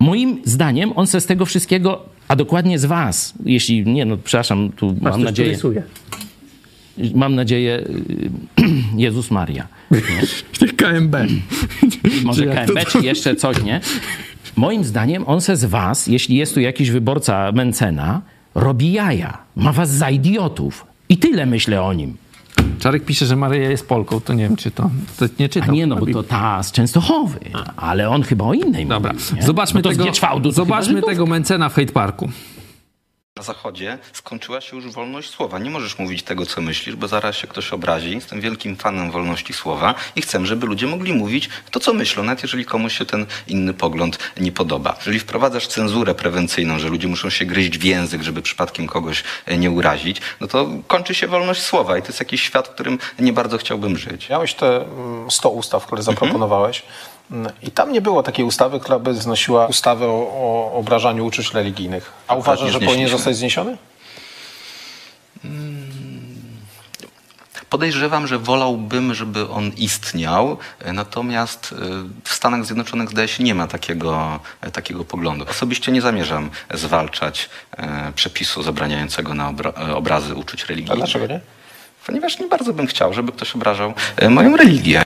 Moim 0.00 0.40
zdaniem 0.44 0.92
on 0.96 1.06
se 1.06 1.20
z 1.20 1.26
tego 1.26 1.46
wszystkiego, 1.46 2.02
a 2.28 2.36
dokładnie 2.36 2.78
z 2.78 2.84
was, 2.84 3.34
jeśli 3.44 3.86
nie, 3.86 4.04
no 4.04 4.16
przepraszam, 4.24 4.70
tu 4.76 4.94
Patrz, 4.94 5.16
mam 5.16 5.22
nadzieję, 5.22 5.50
rysuje. 5.52 5.82
mam 7.14 7.34
nadzieję, 7.34 7.78
y, 7.80 8.30
Jezus 8.96 9.30
Maria. 9.30 9.66
KMB. 10.76 11.16
Może 12.24 12.46
KMB, 12.46 12.84
czy 12.92 12.98
jeszcze 12.98 13.36
coś, 13.36 13.62
nie? 13.62 13.80
Moim 14.56 14.84
zdaniem 14.84 15.24
on 15.26 15.40
se 15.40 15.56
z 15.56 15.64
was, 15.64 16.06
jeśli 16.06 16.36
jest 16.36 16.54
tu 16.54 16.60
jakiś 16.60 16.90
wyborca 16.90 17.52
Mencena, 17.52 18.20
robi 18.54 18.92
jaja. 18.92 19.38
Ma 19.56 19.72
was 19.72 19.90
za 19.90 20.10
idiotów. 20.10 20.86
I 21.08 21.16
tyle 21.16 21.46
myślę 21.46 21.82
o 21.82 21.92
nim. 21.92 22.16
Czarek 22.78 23.04
pisze, 23.04 23.26
że 23.26 23.36
Maryja 23.36 23.70
jest 23.70 23.88
Polką, 23.88 24.20
to 24.20 24.34
nie 24.34 24.44
wiem, 24.48 24.56
czy 24.56 24.70
to, 24.70 24.90
to 25.18 25.24
nie 25.38 25.46
A 25.46 25.48
czytam. 25.48 25.74
nie, 25.74 25.86
no 25.86 25.96
bo 25.96 26.06
to 26.06 26.22
ta 26.22 26.62
z 26.62 26.72
Częstochowy. 26.72 27.38
Ale 27.76 28.08
on 28.10 28.22
chyba 28.22 28.44
o 28.44 28.54
innej 28.54 28.86
Dobra, 28.86 29.12
mówi. 29.12 29.42
zobaczmy, 29.42 29.80
no 29.84 29.90
tego, 29.90 30.04
zobaczmy 30.52 31.02
tego 31.02 31.26
Mencena 31.26 31.68
w 31.68 31.74
hate 31.74 31.92
parku. 31.92 32.30
Na 33.36 33.42
Zachodzie 33.42 33.98
skończyła 34.12 34.60
się 34.60 34.76
już 34.76 34.86
wolność 34.90 35.30
słowa. 35.30 35.58
Nie 35.58 35.70
możesz 35.70 35.98
mówić 35.98 36.22
tego, 36.22 36.46
co 36.46 36.60
myślisz, 36.60 36.96
bo 36.96 37.08
zaraz 37.08 37.36
się 37.36 37.46
ktoś 37.46 37.72
obrazi. 37.72 38.10
Jestem 38.10 38.40
wielkim 38.40 38.76
fanem 38.76 39.10
wolności 39.10 39.52
słowa 39.52 39.94
i 40.16 40.22
chcę, 40.22 40.46
żeby 40.46 40.66
ludzie 40.66 40.86
mogli 40.86 41.12
mówić 41.12 41.48
to, 41.70 41.80
co 41.80 41.94
myślą, 41.94 42.22
nawet 42.22 42.42
jeżeli 42.42 42.64
komuś 42.64 42.98
się 42.98 43.04
ten 43.04 43.26
inny 43.48 43.74
pogląd 43.74 44.18
nie 44.40 44.52
podoba. 44.52 44.94
Jeżeli 44.98 45.18
wprowadzasz 45.18 45.66
cenzurę 45.66 46.14
prewencyjną, 46.14 46.78
że 46.78 46.88
ludzie 46.88 47.08
muszą 47.08 47.30
się 47.30 47.44
gryźć 47.44 47.78
w 47.78 47.84
język, 47.84 48.22
żeby 48.22 48.42
przypadkiem 48.42 48.86
kogoś 48.86 49.24
e, 49.46 49.58
nie 49.58 49.70
urazić, 49.70 50.20
no 50.40 50.46
to 50.46 50.68
kończy 50.86 51.14
się 51.14 51.26
wolność 51.26 51.62
słowa 51.62 51.98
i 51.98 52.02
to 52.02 52.08
jest 52.08 52.20
jakiś 52.20 52.42
świat, 52.42 52.68
w 52.68 52.70
którym 52.70 52.98
nie 53.18 53.32
bardzo 53.32 53.58
chciałbym 53.58 53.96
żyć. 53.96 54.28
Miałeś 54.28 54.54
te 54.54 54.76
mm, 54.84 55.30
100 55.30 55.50
ustaw, 55.50 55.86
które 55.86 56.02
zaproponowałeś. 56.02 56.82
Mm, 56.82 57.11
I 57.62 57.70
tam 57.70 57.92
nie 57.92 58.00
było 58.00 58.22
takiej 58.22 58.44
ustawy, 58.44 58.80
która 58.80 58.98
by 58.98 59.14
znosiła 59.14 59.66
ustawę 59.66 60.06
o, 60.06 60.10
o 60.32 60.72
obrażaniu 60.74 61.26
uczuć 61.26 61.52
religijnych. 61.54 62.12
A 62.28 62.34
uważasz, 62.34 62.72
że 62.72 62.80
powinien 62.80 63.08
zostać 63.08 63.36
zniesiony? 63.36 63.76
Podejrzewam, 67.70 68.26
że 68.26 68.38
wolałbym, 68.38 69.14
żeby 69.14 69.48
on 69.48 69.70
istniał, 69.76 70.56
natomiast 70.92 71.74
e, 71.78 71.84
w 72.24 72.34
Stanach 72.34 72.64
Zjednoczonych 72.66 73.10
zdaje 73.10 73.28
się 73.28 73.44
nie 73.44 73.54
ma 73.54 73.66
takiego, 73.66 74.40
e, 74.60 74.70
takiego 74.70 75.04
poglądu. 75.04 75.44
Osobiście 75.50 75.92
nie 75.92 76.02
zamierzam 76.02 76.50
zwalczać 76.74 77.48
e, 77.76 78.12
przepisu 78.14 78.62
zabraniającego 78.62 79.34
na 79.34 79.52
obra- 79.52 79.88
e, 79.88 79.96
obrazy 79.96 80.34
uczuć 80.34 80.64
A 80.64 80.66
religijnych. 80.66 80.98
dlaczego 80.98 81.26
nie? 81.26 81.40
Ponieważ 82.06 82.38
nie 82.38 82.46
bardzo 82.48 82.72
bym 82.72 82.86
chciał, 82.86 83.14
żeby 83.14 83.32
ktoś 83.32 83.54
obrażał 83.54 83.94
moją 84.30 84.56
religię. 84.56 85.02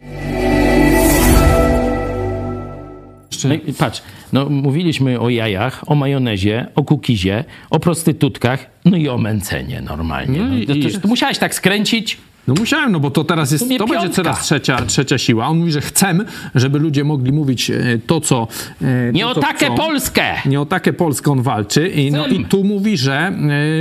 No 3.49 3.55
patrz, 3.79 4.03
no 4.33 4.49
mówiliśmy 4.51 5.21
o 5.21 5.29
jajach, 5.31 5.85
o 5.91 5.95
majonezie, 5.95 6.67
o 6.75 6.85
kukizie, 6.85 7.45
o 7.71 7.79
prostytutkach, 7.81 8.67
no 8.85 8.97
i 8.97 9.09
o 9.09 9.19
męcenie 9.19 9.81
normalnie. 9.81 10.39
No 10.41 10.47
No, 10.49 10.57
i- 10.57 10.67
to, 10.67 10.75
to, 10.93 11.01
to 11.01 11.09
musiałeś 11.09 11.39
tak 11.39 11.55
skręcić. 11.55 12.19
No 12.47 12.55
musiałem, 12.59 12.93
no 12.93 13.01
bo 13.01 13.11
to 13.11 13.25
teraz 13.25 13.53
jest, 13.53 13.69
to 13.79 13.87
będzie 13.87 14.11
coraz 14.11 14.43
trzecia, 14.43 14.77
trzecia 14.87 15.19
siła. 15.19 15.47
On 15.47 15.59
mówi, 15.59 15.73
że 15.73 15.81
chcemy, 15.81 16.25
żeby 16.55 16.79
ludzie 16.79 17.05
mogli 17.05 17.33
mówić 17.33 17.71
e, 17.71 17.99
to, 18.07 18.21
co 18.21 18.49
e, 18.83 19.13
Nie 19.13 19.23
to, 19.23 19.31
o 19.31 19.35
takie 19.35 19.67
chcą. 19.67 19.77
Polskę! 19.77 20.35
Nie 20.47 20.61
o 20.61 20.67
takie 20.67 20.93
Polskę 20.93 21.31
on 21.33 21.43
walczy. 21.43 21.89
I, 21.89 22.11
no. 22.11 22.27
I 22.27 22.45
tu 22.45 22.65
mówi, 22.65 22.97
że, 22.97 23.33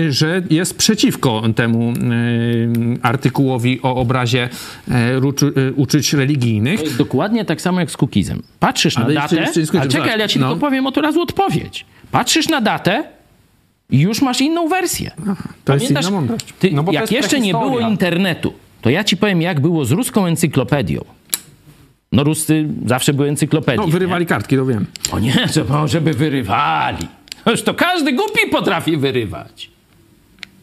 e, 0.08 0.12
że 0.12 0.42
jest 0.50 0.78
przeciwko 0.78 1.44
temu 1.56 1.94
artykułowi 3.02 3.82
o 3.82 3.96
obrazie 3.96 4.50
uczuć 5.76 6.14
religijnych. 6.14 6.80
To 6.80 6.86
jest 6.86 6.98
dokładnie 6.98 7.46
tak 7.46 7.62
samo 7.62 7.80
jak 7.80 7.92
z 7.92 7.98
kukizem. 7.98 8.44
Patrzysz 8.60 8.96
na 8.96 9.04
Ale 9.04 9.14
jeszcze- 9.14 9.30
datę, 9.30 9.42
jeszcze 9.42 9.60
nie 9.60 9.66
skończyłem, 9.66 9.92
ale 9.92 10.02
czekaj, 10.02 10.14
ale 10.14 10.22
ja 10.22 10.28
ci 10.28 10.40
no. 10.40 10.48
tylko 10.48 10.60
powiem 10.68 10.88
od 10.88 10.98
razu 10.98 11.22
odpowiedź. 11.22 11.86
Patrzysz 12.12 12.50
na 12.50 12.62
datę 12.62 13.04
już 13.90 14.22
masz 14.22 14.42
inną 14.42 14.68
wersję. 14.68 15.12
To 15.66 15.74
jest 15.74 15.90
inna 15.90 16.10
mądrość. 16.12 16.54
Ty, 16.60 16.72
No 16.72 16.84
bo 16.84 16.92
to 16.92 16.94
jak 16.94 17.02
jest 17.02 17.14
jeszcze 17.14 17.40
nie 17.40 17.52
było 17.52 17.80
internetu, 17.80 18.54
to 18.82 18.90
ja 18.90 19.04
ci 19.04 19.18
powiem, 19.18 19.42
jak 19.42 19.60
było 19.60 19.86
z 19.86 19.92
ruską 19.92 20.26
encyklopedią. 20.26 21.06
No 22.12 22.24
Ruscy 22.24 22.68
zawsze 22.86 23.14
były 23.14 23.30
encyklopedii. 23.30 23.80
No, 23.80 23.86
nie? 23.86 23.92
wyrywali 23.92 24.26
kartki, 24.26 24.56
to 24.58 24.66
wiem. 24.66 24.86
O 25.12 25.20
nie, 25.20 25.48
to 25.54 25.88
żeby 25.88 26.14
wyrywali. 26.14 27.08
Już 27.46 27.62
to 27.62 27.74
każdy 27.74 28.14
głupi 28.14 28.50
potrafi 28.52 28.98
wyrywać. 28.98 29.70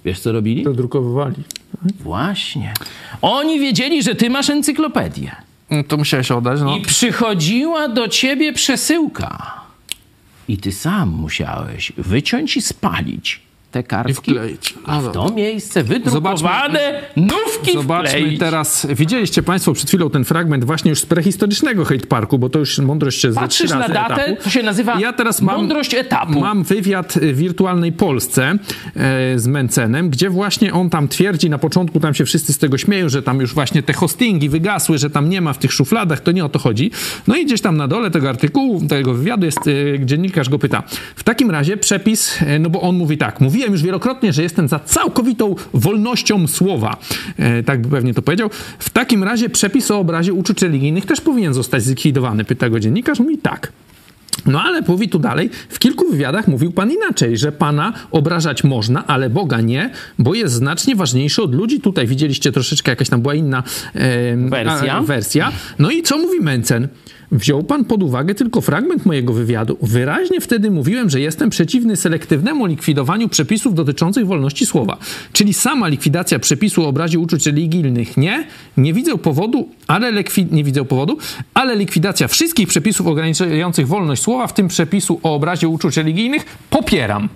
Wiesz, 0.04 0.20
co 0.20 0.32
robili? 0.32 0.64
To 0.64 0.72
drukowywali. 0.72 1.34
Właśnie. 2.00 2.74
Oni 3.22 3.60
wiedzieli, 3.60 4.02
że 4.02 4.14
ty 4.14 4.30
masz 4.30 4.50
encyklopedię. 4.50 5.36
No, 5.70 5.84
To 5.84 5.96
musiałeś 5.96 6.30
oddać, 6.30 6.60
no. 6.60 6.76
I 6.76 6.80
przychodziła 6.82 7.88
do 7.88 8.08
ciebie 8.08 8.52
przesyłka. 8.52 9.61
I 10.52 10.58
ty 10.58 10.72
sam 10.72 11.08
musiałeś 11.08 11.92
wyciąć 11.96 12.56
i 12.56 12.62
spalić 12.62 13.40
te 13.72 13.82
kartki. 13.82 14.34
A 14.86 15.00
w 15.00 15.04
dobra. 15.04 15.22
to 15.22 15.34
miejsce 15.34 15.84
wydrukowane 15.84 17.02
nówki 17.16 17.72
Zobaczmy 17.72 18.18
wkleić. 18.18 18.38
teraz. 18.40 18.86
Widzieliście 18.90 19.42
Państwo 19.42 19.72
przed 19.72 19.88
chwilą 19.88 20.10
ten 20.10 20.24
fragment 20.24 20.64
właśnie 20.64 20.88
już 20.88 21.00
z 21.00 21.06
prehistorycznego 21.06 21.84
hate 21.84 22.06
parku, 22.06 22.38
bo 22.38 22.48
to 22.48 22.58
już 22.58 22.78
mądrość 22.78 23.20
się 23.20 23.32
Patrzysz 23.32 23.70
trzy 23.70 23.78
na 23.78 23.88
datę, 23.88 24.24
etapu. 24.26 24.42
to 24.44 24.50
się 24.50 24.62
nazywa 24.62 25.00
ja 25.00 25.12
teraz 25.12 25.42
mam, 25.42 25.56
mądrość 25.56 25.94
etapu. 25.94 26.40
Mam 26.40 26.62
wywiad 26.62 27.12
w 27.22 27.36
wirtualnej 27.36 27.92
Polsce 27.92 28.54
e, 28.96 29.38
z 29.38 29.46
Mencenem, 29.46 30.10
gdzie 30.10 30.30
właśnie 30.30 30.72
on 30.72 30.90
tam 30.90 31.08
twierdzi, 31.08 31.50
na 31.50 31.58
początku 31.58 32.00
tam 32.00 32.14
się 32.14 32.24
wszyscy 32.24 32.52
z 32.52 32.58
tego 32.58 32.78
śmieją, 32.78 33.08
że 33.08 33.22
tam 33.22 33.40
już 33.40 33.54
właśnie 33.54 33.82
te 33.82 33.92
hostingi 33.92 34.48
wygasły, 34.48 34.98
że 34.98 35.10
tam 35.10 35.28
nie 35.28 35.40
ma 35.40 35.52
w 35.52 35.58
tych 35.58 35.72
szufladach, 35.72 36.20
to 36.20 36.32
nie 36.32 36.44
o 36.44 36.48
to 36.48 36.58
chodzi. 36.58 36.90
No 37.26 37.36
i 37.36 37.46
gdzieś 37.46 37.60
tam 37.60 37.76
na 37.76 37.88
dole 37.88 38.10
tego 38.10 38.28
artykułu, 38.28 38.86
tego 38.88 39.14
wywiadu 39.14 39.46
jest, 39.46 39.58
e, 39.66 40.06
dziennikarz 40.06 40.48
go 40.48 40.58
pyta, 40.58 40.82
w 41.16 41.24
takim 41.24 41.50
razie 41.50 41.76
przepis, 41.76 42.42
e, 42.42 42.58
no 42.58 42.70
bo 42.70 42.80
on 42.80 42.96
mówi 42.96 43.18
tak, 43.18 43.40
mówiłem 43.40 43.61
mówiłem 43.62 43.72
już 43.72 43.82
wielokrotnie, 43.82 44.32
że 44.32 44.42
jestem 44.42 44.68
za 44.68 44.78
całkowitą 44.78 45.54
wolnością 45.74 46.46
słowa. 46.46 46.96
E, 47.38 47.62
tak 47.62 47.82
by 47.82 47.88
pewnie 47.88 48.14
to 48.14 48.22
powiedział. 48.22 48.50
W 48.78 48.90
takim 48.90 49.24
razie 49.24 49.48
przepis 49.48 49.90
o 49.90 49.98
obrazie 49.98 50.32
uczuć 50.32 50.62
religijnych 50.62 51.06
też 51.06 51.20
powinien 51.20 51.54
zostać 51.54 51.82
zlikwidowany, 51.82 52.44
pyta 52.44 52.68
go 52.68 52.80
dziennikarz. 52.80 53.20
Mówi 53.20 53.38
tak. 53.38 53.72
No 54.46 54.62
ale 54.62 54.82
mówi 54.88 55.08
tu 55.08 55.18
dalej, 55.18 55.50
w 55.68 55.78
kilku 55.78 56.10
wywiadach 56.10 56.48
mówił 56.48 56.72
pan 56.72 56.90
inaczej, 56.90 57.36
że 57.38 57.52
pana 57.52 57.92
obrażać 58.10 58.64
można, 58.64 59.06
ale 59.06 59.30
Boga 59.30 59.60
nie, 59.60 59.90
bo 60.18 60.34
jest 60.34 60.54
znacznie 60.54 60.96
ważniejszy 60.96 61.42
od 61.42 61.54
ludzi. 61.54 61.80
Tutaj 61.80 62.06
widzieliście 62.06 62.52
troszeczkę 62.52 62.92
jakaś 62.92 63.08
tam 63.08 63.22
była 63.22 63.34
inna 63.34 63.62
e, 63.94 64.36
Wersja. 64.36 64.94
A, 64.94 65.02
wersja. 65.02 65.52
No 65.78 65.90
i 65.90 66.02
co 66.02 66.18
mówi 66.18 66.40
Mencen? 66.40 66.88
Wziął 67.32 67.62
pan 67.62 67.84
pod 67.84 68.02
uwagę 68.02 68.34
tylko 68.34 68.60
fragment 68.60 69.06
mojego 69.06 69.32
wywiadu. 69.32 69.76
Wyraźnie 69.82 70.40
wtedy 70.40 70.70
mówiłem, 70.70 71.10
że 71.10 71.20
jestem 71.20 71.50
przeciwny 71.50 71.96
selektywnemu 71.96 72.66
likwidowaniu 72.66 73.28
przepisów 73.28 73.74
dotyczących 73.74 74.26
wolności 74.26 74.66
słowa. 74.66 74.98
Czyli 75.32 75.54
sama 75.54 75.88
likwidacja 75.88 76.38
przepisu 76.38 76.82
o 76.84 76.88
obrazie 76.88 77.18
uczuć 77.18 77.46
religijnych 77.46 78.16
nie, 78.16 78.46
nie 78.76 78.92
widzę 78.94 79.18
powodu, 79.18 79.68
ale 79.86 80.12
lekwi- 80.12 80.52
nie 80.52 80.64
widzę 80.64 80.84
powodu, 80.84 81.18
ale 81.54 81.76
likwidacja 81.76 82.28
wszystkich 82.28 82.68
przepisów 82.68 83.06
ograniczających 83.06 83.88
wolność 83.88 84.22
słowa, 84.22 84.46
w 84.46 84.54
tym 84.54 84.68
przepisu 84.68 85.20
o 85.22 85.34
obrazie 85.34 85.68
uczuć 85.68 85.96
religijnych, 85.96 86.44
popieram. 86.70 87.28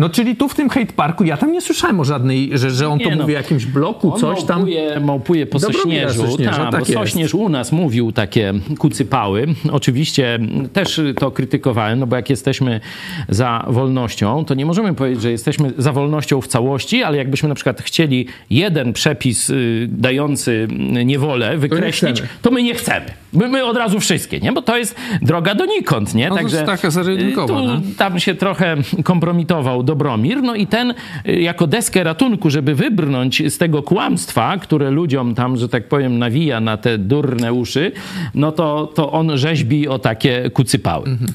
No 0.00 0.08
czyli 0.08 0.36
tu 0.36 0.48
w 0.48 0.54
tym 0.54 0.68
hate 0.68 0.92
parku 0.92 1.24
ja 1.24 1.36
tam 1.36 1.52
nie 1.52 1.60
słyszałem 1.60 2.00
o 2.00 2.04
żadnej, 2.04 2.50
że, 2.54 2.70
że 2.70 2.88
on 2.88 2.98
Nie 2.98 3.04
to 3.04 3.10
no. 3.10 3.16
mówi 3.16 3.34
o 3.34 3.38
jakimś 3.38 3.66
bloku, 3.66 4.12
On 4.12 4.20
coś 4.20 4.44
tam. 4.44 4.66
małpuje, 5.00 5.46
po 5.46 5.58
Sośnierzu, 5.58 6.26
Sośnierza, 6.26 6.56
tak, 6.56 6.70
tak 6.70 6.80
bo. 6.80 6.92
Sośnierz 6.92 7.34
u 7.34 7.48
nas 7.48 7.72
mówił 7.72 8.12
takie 8.12 8.52
kucypały. 8.78 9.46
Oczywiście 9.72 10.38
też 10.72 11.00
to 11.18 11.30
krytykowałem, 11.30 11.98
no 11.98 12.06
bo 12.06 12.16
jak 12.16 12.30
jesteśmy 12.30 12.80
za 13.28 13.64
wolnością, 13.68 14.44
to 14.44 14.54
nie 14.54 14.66
możemy 14.66 14.94
powiedzieć, 14.94 15.22
że 15.22 15.30
jesteśmy 15.30 15.72
za 15.78 15.92
wolnością 15.92 16.40
w 16.40 16.46
całości, 16.46 17.02
ale 17.02 17.16
jakbyśmy 17.16 17.48
na 17.48 17.54
przykład 17.54 17.82
chcieli 17.82 18.26
jeden 18.50 18.92
przepis 18.92 19.50
y, 19.50 19.88
dający 19.90 20.68
niewolę 21.04 21.58
wykreślić, 21.58 22.16
chcemy. 22.16 22.28
to 22.42 22.50
my 22.50 22.62
nie 22.62 22.74
chcemy. 22.74 23.06
My, 23.32 23.48
my 23.48 23.64
od 23.64 23.76
razu 23.76 24.00
wszystkie, 24.00 24.40
nie? 24.40 24.52
Bo 24.52 24.62
to 24.62 24.76
jest 24.78 24.96
droga 25.22 25.54
donikąd, 25.54 26.14
nie? 26.14 26.28
No 26.28 26.36
to 26.36 26.42
jest 26.42 26.64
taka 26.66 26.88
y, 26.88 27.32
tu 27.34 27.46
no. 27.46 27.80
tam 27.98 28.20
się 28.20 28.34
trochę 28.34 28.76
kompromitował 29.04 29.82
Dobromir, 29.90 30.42
no 30.42 30.54
i 30.54 30.66
ten 30.66 30.94
y, 31.28 31.40
jako 31.40 31.66
deskę 31.66 32.04
ratunku, 32.04 32.50
żeby 32.50 32.74
wybrnąć 32.74 33.42
z 33.52 33.58
tego 33.58 33.82
kłamstwa, 33.82 34.58
które 34.58 34.90
ludziom 34.90 35.34
tam, 35.34 35.56
że 35.56 35.68
tak 35.68 35.88
powiem, 35.88 36.18
nawija 36.18 36.60
na 36.60 36.76
te 36.76 36.98
durne 36.98 37.52
uszy, 37.52 37.92
no 38.34 38.52
to, 38.52 38.92
to 38.94 39.12
on 39.12 39.38
rzeźbi 39.38 39.88
o 39.88 39.98
takie 39.98 40.50
kucypały. 40.50 41.06
Mhm. 41.08 41.32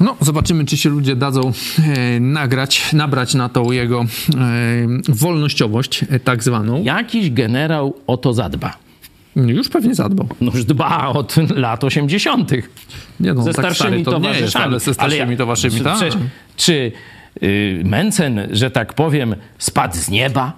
No, 0.00 0.16
zobaczymy, 0.20 0.64
czy 0.64 0.76
się 0.76 0.88
ludzie 0.88 1.16
dadzą 1.16 1.52
e, 1.78 2.20
nagrać, 2.20 2.92
nabrać 2.92 3.34
na 3.34 3.48
tą 3.48 3.72
jego 3.72 4.00
e, 4.00 4.06
wolnościowość, 5.08 6.04
e, 6.10 6.20
tak 6.20 6.42
zwaną. 6.42 6.82
Jakiś 6.82 7.30
generał 7.30 7.94
o 8.06 8.16
to 8.16 8.32
zadba. 8.32 8.76
Już 9.36 9.68
pewnie 9.68 9.94
zadbał. 9.94 10.28
No 10.40 10.52
już 10.54 10.64
dba 10.64 11.08
od 11.08 11.36
lat 11.56 11.84
80. 11.84 12.52
Nie 13.20 13.34
no, 13.34 13.42
ze 13.42 13.52
tak 13.52 13.54
stary 13.54 13.74
starszymi 13.74 14.04
to 14.04 14.18
nie 14.18 14.28
jest, 14.28 14.38
towarzyszami. 14.38 14.64
ale 14.64 14.80
ze 14.80 14.94
starszymi 14.94 15.30
ja- 15.32 15.36
towarzyszami, 15.36 15.84
tak. 15.84 15.98
Czy, 15.98 16.10
czy 16.56 16.92
Mencen, 17.84 18.40
że 18.50 18.70
tak 18.70 18.94
powiem, 18.94 19.34
spadł 19.58 19.96
z 19.96 20.08
nieba? 20.08 20.52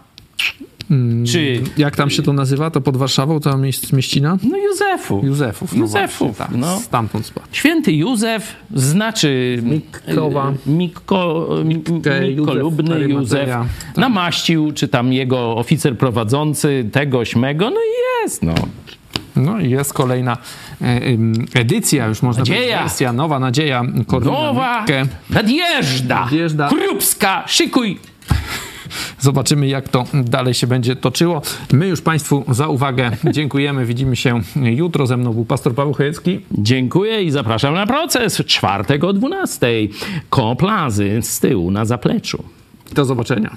Mm. 0.91 1.27
Czy 1.27 1.61
Jak 1.77 1.97
tam 1.97 2.11
się 2.11 2.23
to 2.23 2.33
nazywa, 2.33 2.71
to 2.71 2.81
pod 2.81 2.97
Warszawą, 2.97 3.41
ta 3.41 3.57
mieś, 3.57 3.93
mieścina? 3.93 4.37
no 4.51 4.57
Józefów? 4.59 5.25
Józefów. 5.25 5.73
No 5.73 5.79
Józefów, 5.81 6.37
właśnie, 6.37 6.59
tak, 6.59 6.61
no. 6.71 6.81
Stamtąd 6.81 7.27
spadł. 7.27 7.47
Święty 7.53 7.93
Józef 7.93 8.57
znaczy 8.75 9.59
Mikkowa. 9.63 10.53
y, 10.67 10.71
Mikko, 10.71 11.49
Józef, 11.87 12.29
Mikolubny 12.39 12.95
Arymateja. 12.95 13.21
Józef 13.21 13.49
Tak. 13.49 13.97
namaścił, 13.97 14.73
czy 14.73 14.89
tam 14.89 15.13
jego 15.13 15.57
oficer 15.57 15.99
prowadzący 15.99 16.89
tegoś 16.93 17.37
mego, 17.37 17.71
no 17.71 17.77
i 17.81 18.23
jest, 18.25 18.43
no. 18.43 18.55
No 19.37 19.61
i 19.61 19.71
jest 19.71 19.93
kolejna 19.93 20.37
e, 20.83 21.01
edycja, 21.55 22.07
już 22.07 22.23
można 22.23 22.41
Nadzieja. 22.41 22.59
powiedzieć, 22.61 22.79
wersja, 22.81 23.13
nowa 23.13 23.39
nadzieja 23.39 23.83
Korwina 24.07 24.33
Nowa 24.33 24.81
Mikke. 24.81 25.07
nadjeżdża, 25.31 26.21
Nadjeżdża. 26.21 26.69
Krupska, 26.69 27.45
szykuj. 27.47 27.99
Zobaczymy, 29.21 29.67
jak 29.69 29.89
to 29.89 30.05
dalej 30.15 30.55
się 30.55 30.67
będzie 30.67 30.97
toczyło. 30.97 31.43
My 31.73 31.87
już 31.89 32.01
Państwu 32.01 32.45
za 32.49 32.69
uwagę 32.69 33.11
dziękujemy. 33.33 33.85
Widzimy 33.87 34.17
się 34.17 34.41
jutro. 34.57 35.07
Ze 35.07 35.17
mną 35.17 35.33
był 35.33 35.45
pastor 35.45 35.75
Paweł 35.75 35.95
Chojecki. 35.95 36.41
Dziękuję 36.53 37.23
i 37.23 37.31
zapraszam 37.31 37.75
na 37.75 37.87
proces 37.87 38.43
czwartek 38.47 39.05
o 39.05 39.13
12. 39.13 39.67
Koło 40.31 40.57
plazy 40.57 41.19
z 41.23 41.41
tyłu 41.41 41.71
na 41.71 41.85
zapleczu. 41.85 42.45
Do 42.95 43.05
zobaczenia. 43.05 43.51